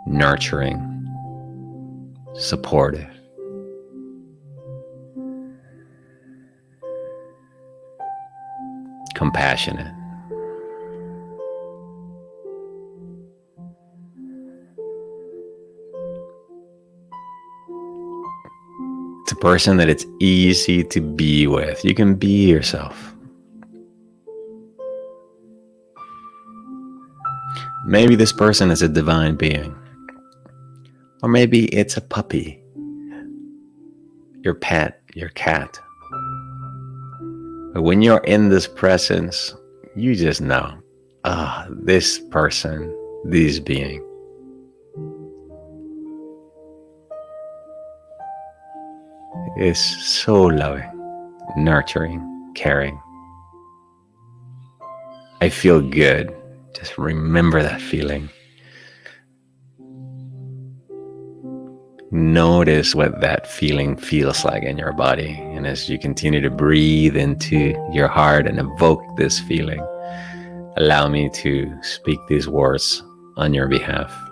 [0.08, 0.97] nurturing,
[2.38, 3.10] supportive.
[9.16, 9.94] Compassionate.
[19.24, 21.84] It's a person that it's easy to be with.
[21.84, 23.16] You can be yourself.
[27.86, 29.76] Maybe this person is a divine being.
[31.24, 32.62] Or maybe it's a puppy,
[34.42, 35.80] your pet, your cat.
[37.74, 39.56] But when you're in this presence,
[39.96, 40.78] you just know,
[41.24, 42.94] ah, oh, this person,
[43.26, 44.04] this being.
[49.58, 50.88] is so loving,
[51.58, 52.22] nurturing,
[52.54, 53.00] caring.
[55.42, 56.36] I feel good.
[56.74, 58.30] Just remember that feeling.
[62.12, 65.38] Notice what that feeling feels like in your body.
[65.54, 69.82] And as you continue to breathe into your heart and evoke this feeling,
[70.78, 73.04] allow me to speak these words
[73.36, 74.27] on your behalf.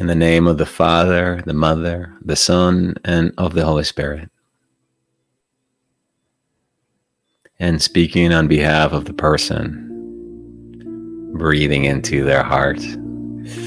[0.00, 4.30] In the name of the Father, the Mother, the Son, and of the Holy Spirit.
[7.58, 9.74] And speaking on behalf of the person,
[11.34, 12.80] breathing into their heart,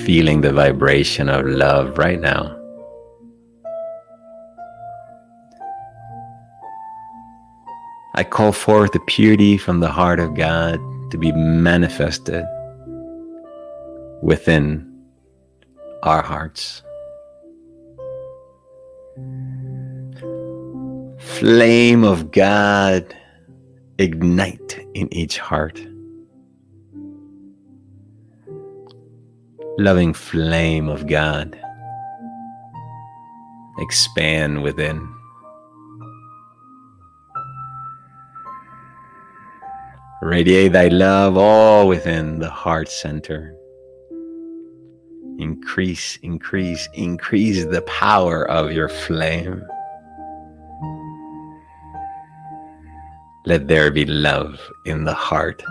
[0.06, 2.60] feeling the vibration of love right now.
[8.16, 10.80] I call forth the purity from the heart of God
[11.12, 12.44] to be manifested
[14.24, 14.93] within
[16.04, 16.84] our hearts.
[21.18, 23.16] Flame of God,
[23.98, 25.82] ignite in each heart.
[29.78, 31.58] Loving flame of God,
[33.78, 35.10] expand within.
[40.22, 43.56] Radiate thy love all within the heart center.
[45.40, 49.64] Increase, increase, increase the power of your flame.
[53.46, 55.64] Let there be love in the heart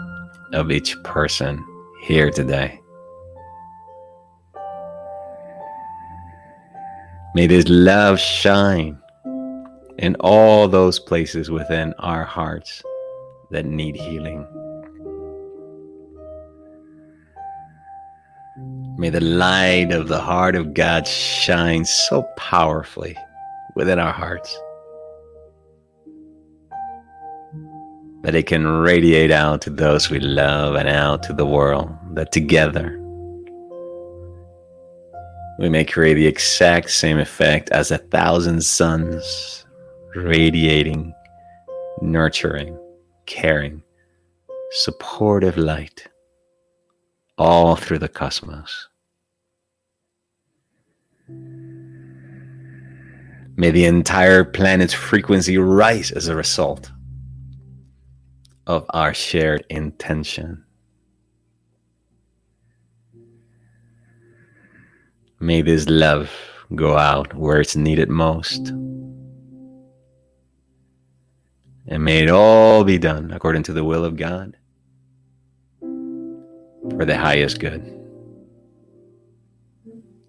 [0.53, 1.65] of each person
[2.03, 2.81] here today.
[7.35, 8.99] May this love shine
[9.99, 12.83] in all those places within our hearts
[13.51, 14.47] that need healing.
[19.03, 23.17] May the light of the heart of God shine so powerfully
[23.75, 24.57] within our hearts
[28.23, 32.31] that it can radiate out to those we love and out to the world, that
[32.31, 32.97] together
[35.59, 39.67] we may create the exact same effect as a thousand suns
[40.15, 41.13] radiating,
[42.01, 42.79] nurturing,
[43.27, 43.83] caring,
[44.71, 46.07] supportive light
[47.37, 48.89] all through the cosmos.
[53.57, 56.91] May the entire planet's frequency rise as a result
[58.67, 60.65] of our shared intention.
[65.39, 66.31] May this love
[66.75, 68.69] go out where it's needed most.
[71.89, 74.57] And may it all be done according to the will of God
[75.81, 78.02] for the highest good.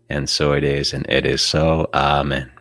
[0.09, 1.89] And so it is, and it is so.
[1.93, 2.52] Amen.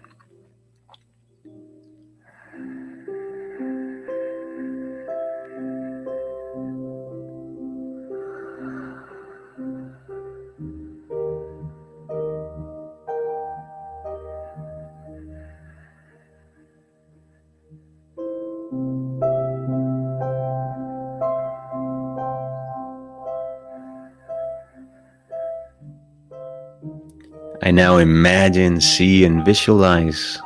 [27.74, 30.40] now imagine, see, and visualize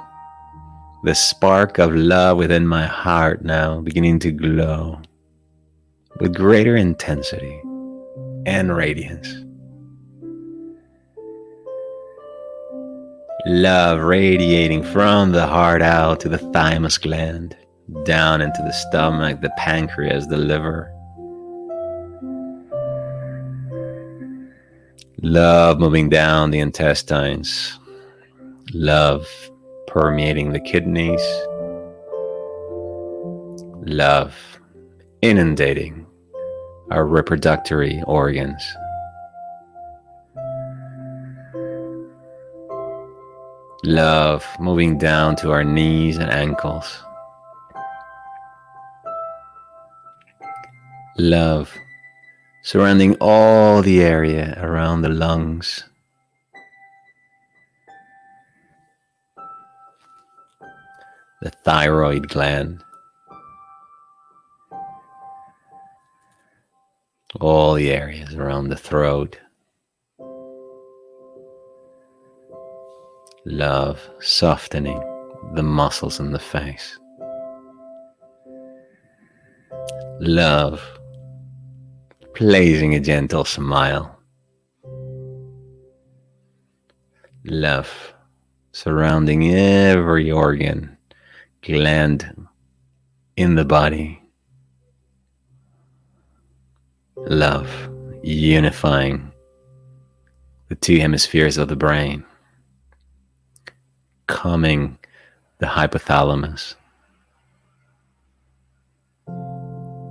[1.05, 5.01] the spark of love within my heart now beginning to glow
[6.21, 7.61] with greater intensity
[8.47, 9.29] and radiance.
[13.47, 17.57] Love radiating from the heart out to the thymus gland,
[18.05, 20.93] down into the stomach, the pancreas, the liver
[25.29, 27.81] Love moving down the intestines.
[28.73, 29.27] Love
[29.89, 31.21] permeating the kidneys.
[33.85, 34.37] Love
[35.23, 36.07] inundating
[36.93, 38.63] our reproductory organs.
[43.83, 47.03] Love moving down to our knees and ankles.
[51.19, 51.77] Love
[52.67, 55.85] surrounding all the area around the lungs.
[61.43, 62.83] The thyroid gland.
[67.41, 69.39] All the areas around the throat.
[73.49, 74.99] love softening
[75.55, 76.99] the muscles in the face.
[80.19, 80.83] Love
[82.37, 84.15] placing a gentle smile.
[87.45, 88.15] Love
[88.73, 90.97] surrounding every organ,
[91.63, 92.47] gland
[93.37, 94.23] in the body.
[97.17, 97.71] Love
[98.23, 99.33] unifying
[100.69, 102.23] the two hemispheres of the brain
[104.27, 104.99] calming
[105.59, 106.75] the hypothalamus.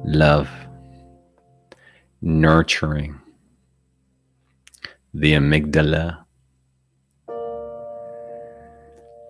[0.05, 0.49] Love,
[2.25, 3.21] nurturing
[5.13, 6.25] the amygdala.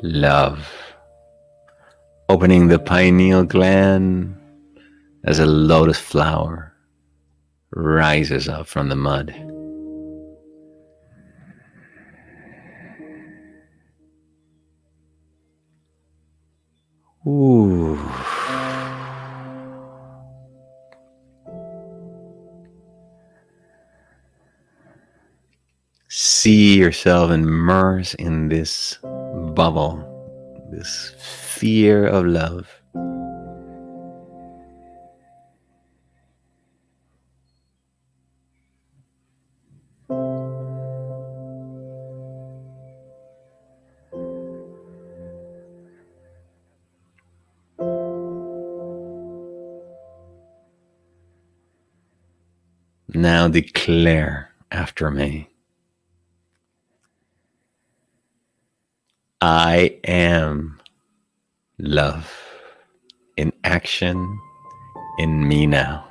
[0.01, 0.65] Love,
[2.29, 4.33] opening the pineal gland
[5.25, 6.73] as a lotus flower
[7.71, 9.35] rises up from the mud.
[17.27, 18.34] Ooh.
[26.17, 28.97] See yourself immersed in this
[29.53, 29.99] bubble,
[30.71, 32.69] this fear of love.
[53.13, 55.49] Now declare after me
[59.47, 60.79] I am
[61.77, 62.33] love
[63.37, 64.39] in action
[65.19, 66.03] in me now.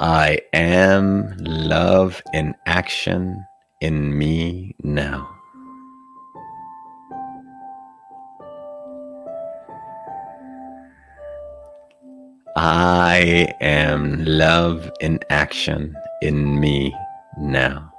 [0.00, 3.44] I am love in action
[3.82, 5.37] in me now.
[12.60, 16.92] I am love in action in me
[17.38, 17.92] now.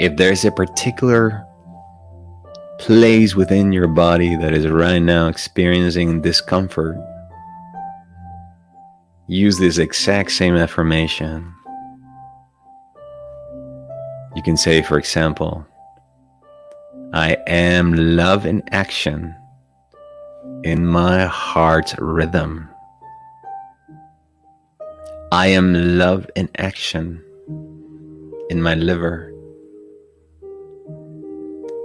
[0.00, 1.46] If there's a particular
[2.80, 6.96] place within your body that is right now experiencing discomfort,
[9.26, 11.52] use this exact same affirmation.
[14.34, 15.66] You can say, for example,
[17.12, 19.34] I am love in action
[20.64, 22.66] in my heart's rhythm.
[25.32, 27.22] I am love in action
[28.48, 29.30] in my liver.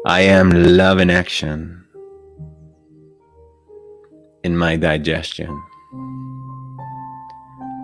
[0.08, 1.84] I am love in action
[4.44, 5.50] in my digestion.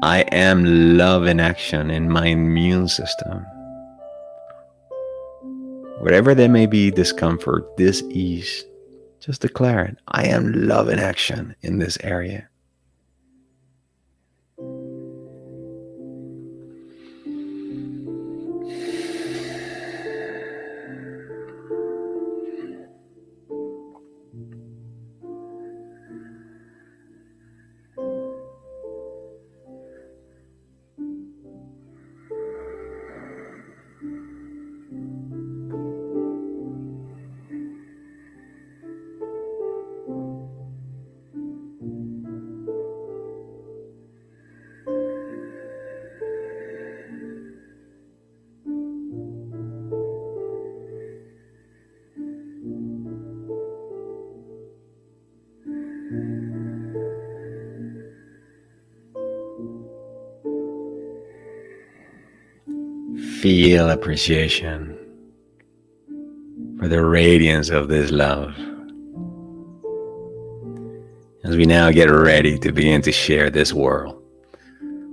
[0.03, 3.43] I am love in action in my immune system.
[6.01, 8.65] Wherever there may be discomfort, dis-ease,
[9.19, 9.97] just declare it.
[10.09, 12.47] I am love in action in this area.
[63.63, 64.97] Feel appreciation
[66.79, 68.55] for the radiance of this love.
[71.43, 74.19] As we now get ready to begin to share this world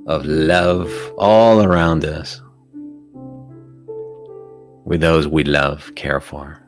[0.07, 2.41] of love all around us
[4.87, 6.59] with those we love, care for.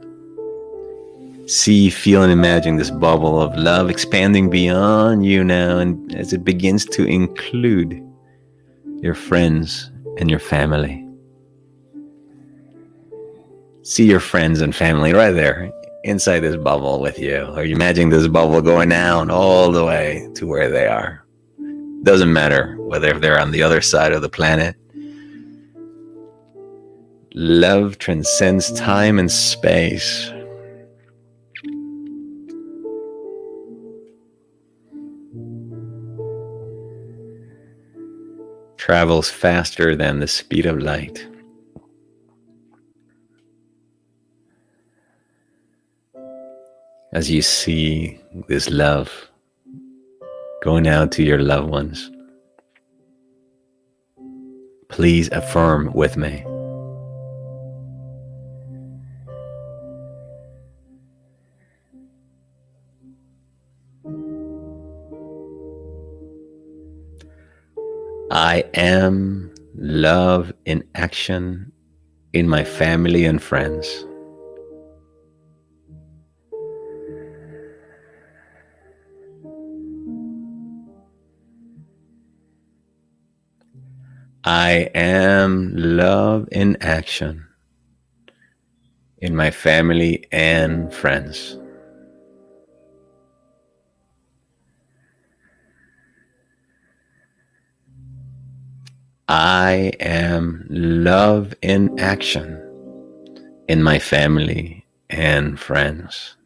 [1.46, 6.44] See, feel, and imagine this bubble of love expanding beyond you now, and as it
[6.44, 8.06] begins to include
[9.00, 11.06] your friends and your family.
[13.82, 15.72] See your friends and family right there
[16.04, 20.28] inside this bubble with you, or you imagine this bubble going down all the way
[20.34, 21.24] to where they are.
[22.02, 24.76] Doesn't matter whether they're on the other side of the planet.
[27.34, 30.30] Love transcends time and space.
[38.76, 41.29] Travels faster than the speed of light.
[47.12, 49.30] As you see this love
[50.62, 52.10] going out to your loved ones,
[54.88, 56.44] please affirm with me.
[68.32, 71.72] I am love in action
[72.32, 74.04] in my family and friends.
[84.44, 87.46] I am love in action
[89.18, 91.58] in my family and friends.
[99.28, 102.56] I am love in action
[103.68, 106.36] in my family and friends.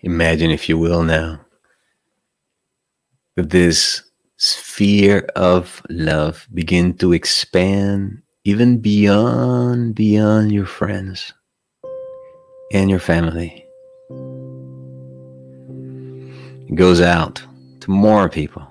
[0.00, 1.40] Imagine, if you will, now
[3.36, 4.02] that this
[4.36, 11.32] sphere of love begin to expand even beyond beyond your friends
[12.72, 13.64] and your family.
[16.68, 17.42] It goes out
[17.80, 18.66] to more people.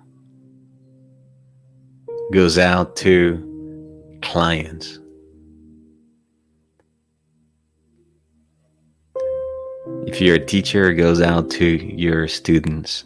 [2.07, 4.99] It goes out to clients
[10.07, 13.03] If you're a teacher, it goes out to your students.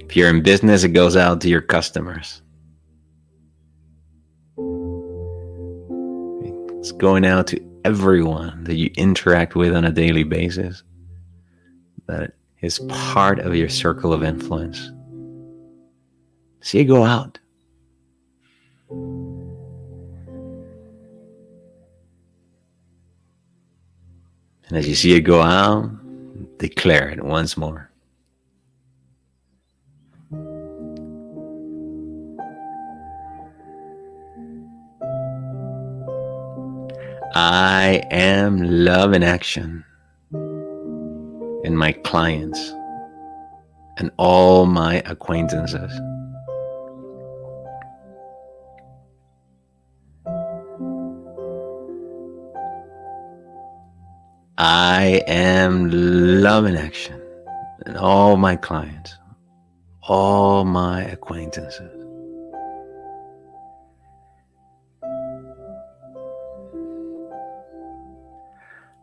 [0.00, 2.42] If you're in business, it goes out to your customers.
[6.80, 10.82] It's going out to everyone that you interact with on a daily basis
[12.06, 14.90] that is part of your circle of influence.
[16.62, 17.38] See it go out.
[24.70, 25.90] And as you see it go out,
[26.58, 27.90] declare it once more.
[37.34, 39.84] I am love in action
[41.64, 42.72] in my clients
[43.98, 45.90] and all my acquaintances.
[54.62, 55.88] I am
[56.42, 57.18] love in action
[57.86, 59.16] and all my clients,
[60.02, 61.90] all my acquaintances.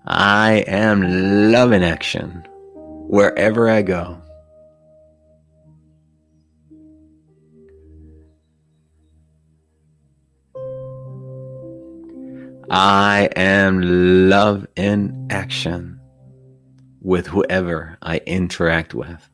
[0.05, 2.45] I am love in action
[3.07, 4.21] wherever I go.
[12.69, 16.01] I am love in action
[17.01, 19.29] with whoever I interact with.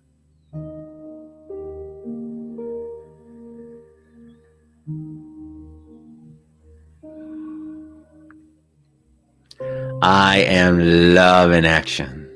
[10.04, 12.30] I am love in action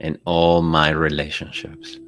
[0.00, 1.98] in all my relationships.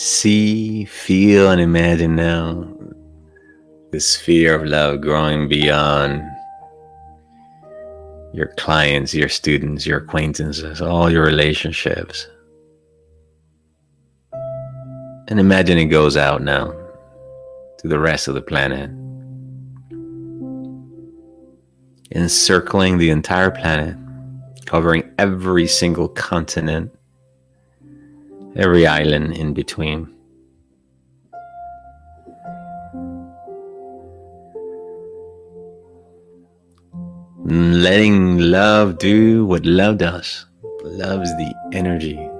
[0.00, 2.66] See, feel, and imagine now
[3.90, 6.22] the sphere of love growing beyond
[8.32, 12.26] your clients, your students, your acquaintances, all your relationships.
[15.28, 16.72] And imagine it goes out now
[17.78, 18.90] to the rest of the planet,
[22.12, 23.98] encircling the entire planet,
[24.64, 26.90] covering every single continent
[28.56, 30.14] every island in between.
[37.44, 40.46] Letting love do what love does.
[40.82, 42.30] Love is the energy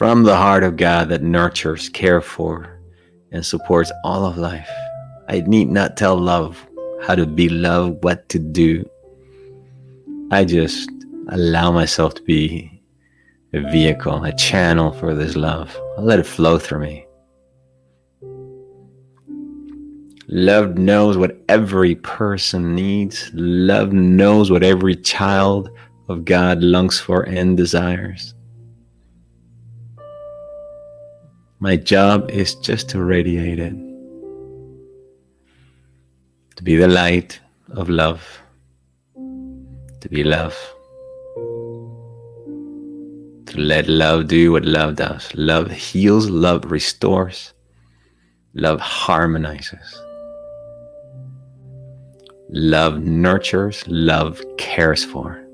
[0.00, 2.80] from the heart of God that nurtures, cares for,
[3.32, 4.70] and supports all of life.
[5.28, 6.66] I need not tell love
[7.02, 8.88] how to be loved, what to do.
[10.30, 10.90] I just
[11.28, 12.79] allow myself to be
[13.52, 15.76] a vehicle, a channel for this love.
[15.98, 17.06] I'll let it flow through me.
[20.28, 23.30] Love knows what every person needs.
[23.34, 25.68] Love knows what every child
[26.08, 28.34] of God longs for and desires.
[31.58, 33.74] My job is just to radiate it,
[36.56, 37.40] to be the light
[37.72, 38.40] of love,
[39.14, 40.56] to be love
[43.56, 45.28] let love do what love does.
[45.34, 47.52] Love heals, love restores,
[48.54, 50.02] love harmonizes.
[52.50, 55.44] Love nurtures, love cares for.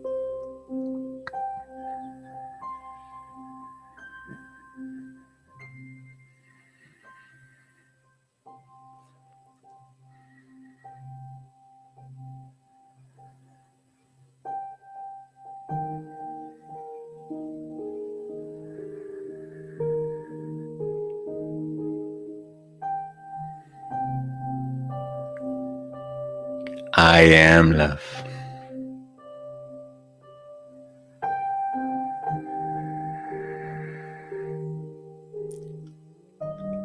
[27.07, 28.03] I am love.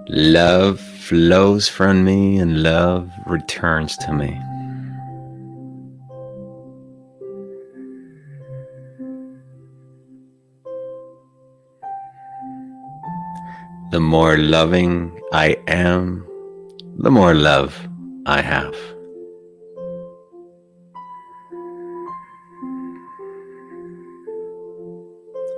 [0.09, 4.39] Love flows from me and love returns to me.
[13.89, 16.24] The more loving I am,
[16.97, 17.89] the more love
[18.28, 18.76] I have.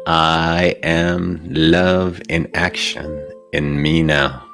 [0.06, 4.46] I am love in action in me now.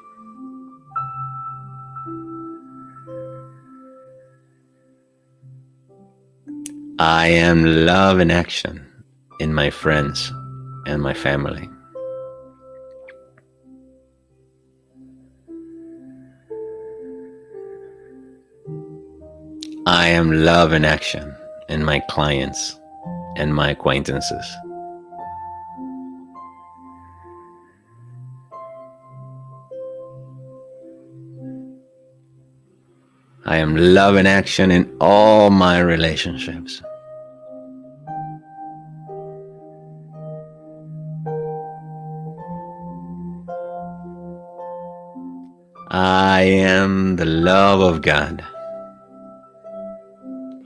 [6.99, 8.85] I am love in action
[9.39, 10.31] in my friends
[10.85, 11.67] and my family.
[19.87, 21.33] I am love in action
[21.69, 22.79] in my clients
[23.35, 24.45] and my acquaintances.
[33.45, 36.81] I am love in action in all my relationships.
[45.91, 48.45] I am the love of God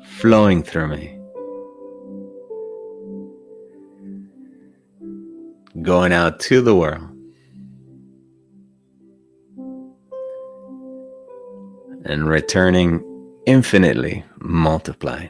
[0.03, 1.17] flowing through me,
[5.81, 7.12] going out to the world.
[12.05, 13.03] And returning
[13.45, 15.29] infinitely multiplied.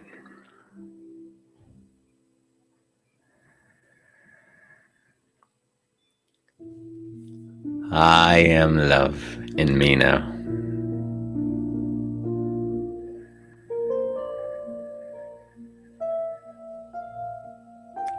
[7.92, 9.22] I am love
[9.58, 10.30] in me now.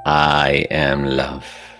[0.07, 1.74] I am love.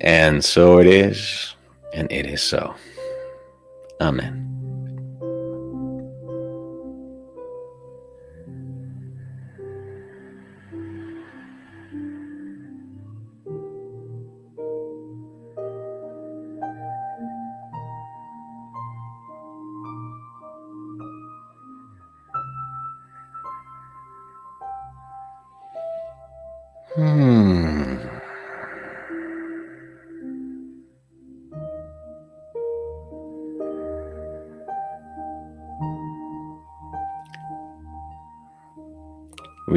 [0.00, 1.54] And so it is,
[1.94, 2.74] and it is so.
[4.00, 4.55] Amen.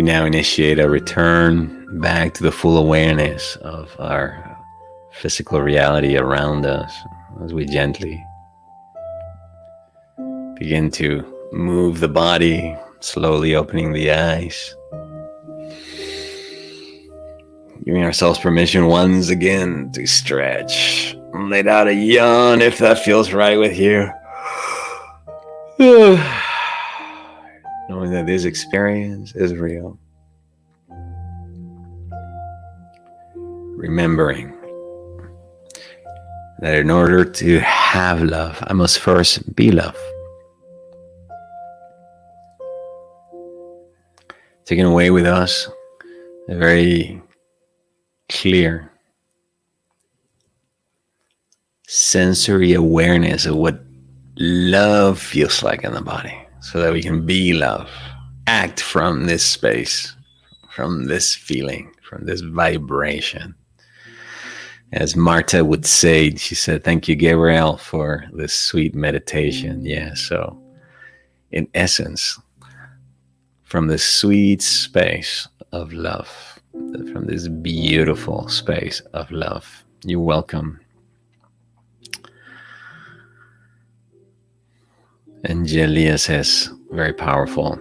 [0.09, 4.57] Now initiate a return back to the full awareness of our
[5.11, 6.91] physical reality around us
[7.43, 8.19] as we gently
[10.57, 14.75] begin to move the body, slowly opening the eyes.
[17.85, 21.15] Giving ourselves permission once again to stretch.
[21.35, 24.09] Let out a yawn if that feels right with you.
[28.11, 29.99] That this experience is real.
[33.77, 34.51] Remembering
[36.59, 39.95] that in order to have love, I must first be love.
[44.65, 45.69] Taking away with us
[46.49, 47.21] a very
[48.27, 48.91] clear
[51.87, 53.79] sensory awareness of what
[54.35, 57.89] love feels like in the body so that we can be love,
[58.47, 60.15] act from this space,
[60.69, 63.55] from this feeling, from this vibration.
[64.91, 69.81] As Marta would say, she said, Thank you, Gabriel, for this sweet meditation.
[69.81, 69.87] Mm.
[69.87, 70.59] Yeah, so
[71.51, 72.39] in essence,
[73.63, 79.83] from this sweet space of love from this beautiful space of love.
[80.03, 80.79] You're welcome.
[85.45, 87.79] Angelia says, very powerful.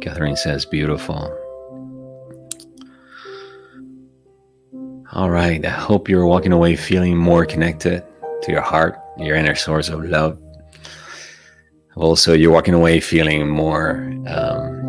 [0.00, 1.30] Catherine says, beautiful.
[5.12, 5.64] All right.
[5.64, 8.02] I hope you're walking away feeling more connected
[8.42, 10.38] to your heart, your inner source of love.
[11.94, 14.80] Also, you're walking away feeling more um,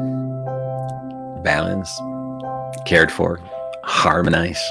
[1.44, 2.02] balanced,
[2.86, 3.42] cared for,
[3.84, 4.64] harmonized.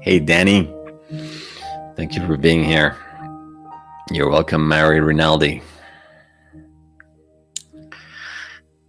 [0.00, 0.72] Hey, Danny.
[1.96, 2.96] Thank you for being here.
[4.12, 5.62] You're welcome, Mary Rinaldi.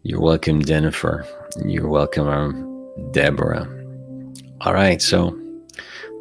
[0.04, 1.26] You're welcome, Jennifer.
[1.66, 3.68] You're welcome, um, Deborah.
[4.62, 5.36] All right, so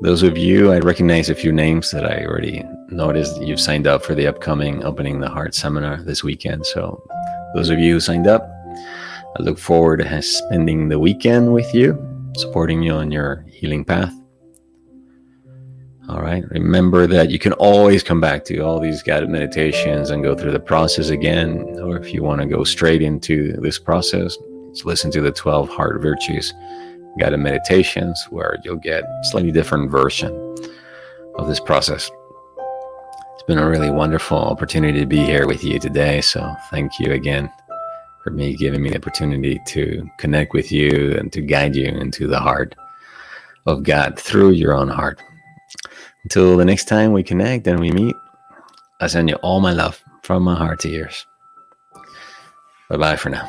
[0.01, 4.03] those of you, I recognize a few names that I already noticed you've signed up
[4.03, 6.65] for the upcoming Opening the Heart seminar this weekend.
[6.65, 7.07] So,
[7.55, 8.49] those of you who signed up,
[9.39, 11.99] I look forward to spending the weekend with you,
[12.39, 14.15] supporting you on your healing path.
[16.09, 16.45] All right.
[16.51, 20.53] Remember that you can always come back to all these guided meditations and go through
[20.53, 21.81] the process again.
[21.81, 24.37] Or if you want to go straight into this process,
[24.85, 26.55] listen to the 12 Heart Virtues
[27.19, 30.33] guided meditations where you'll get a slightly different version
[31.37, 32.09] of this process.
[33.35, 36.21] It's been a really wonderful opportunity to be here with you today.
[36.21, 37.51] So thank you again
[38.23, 42.29] for me giving me the opportunity to connect with you and to guide you into
[42.29, 42.77] the heart
[43.67, 45.21] of God through your own heart.
[46.27, 48.17] Until the next time we connect and we meet,
[48.99, 51.25] I send you all my love from my heart to yours.
[52.91, 53.49] Bye bye for now.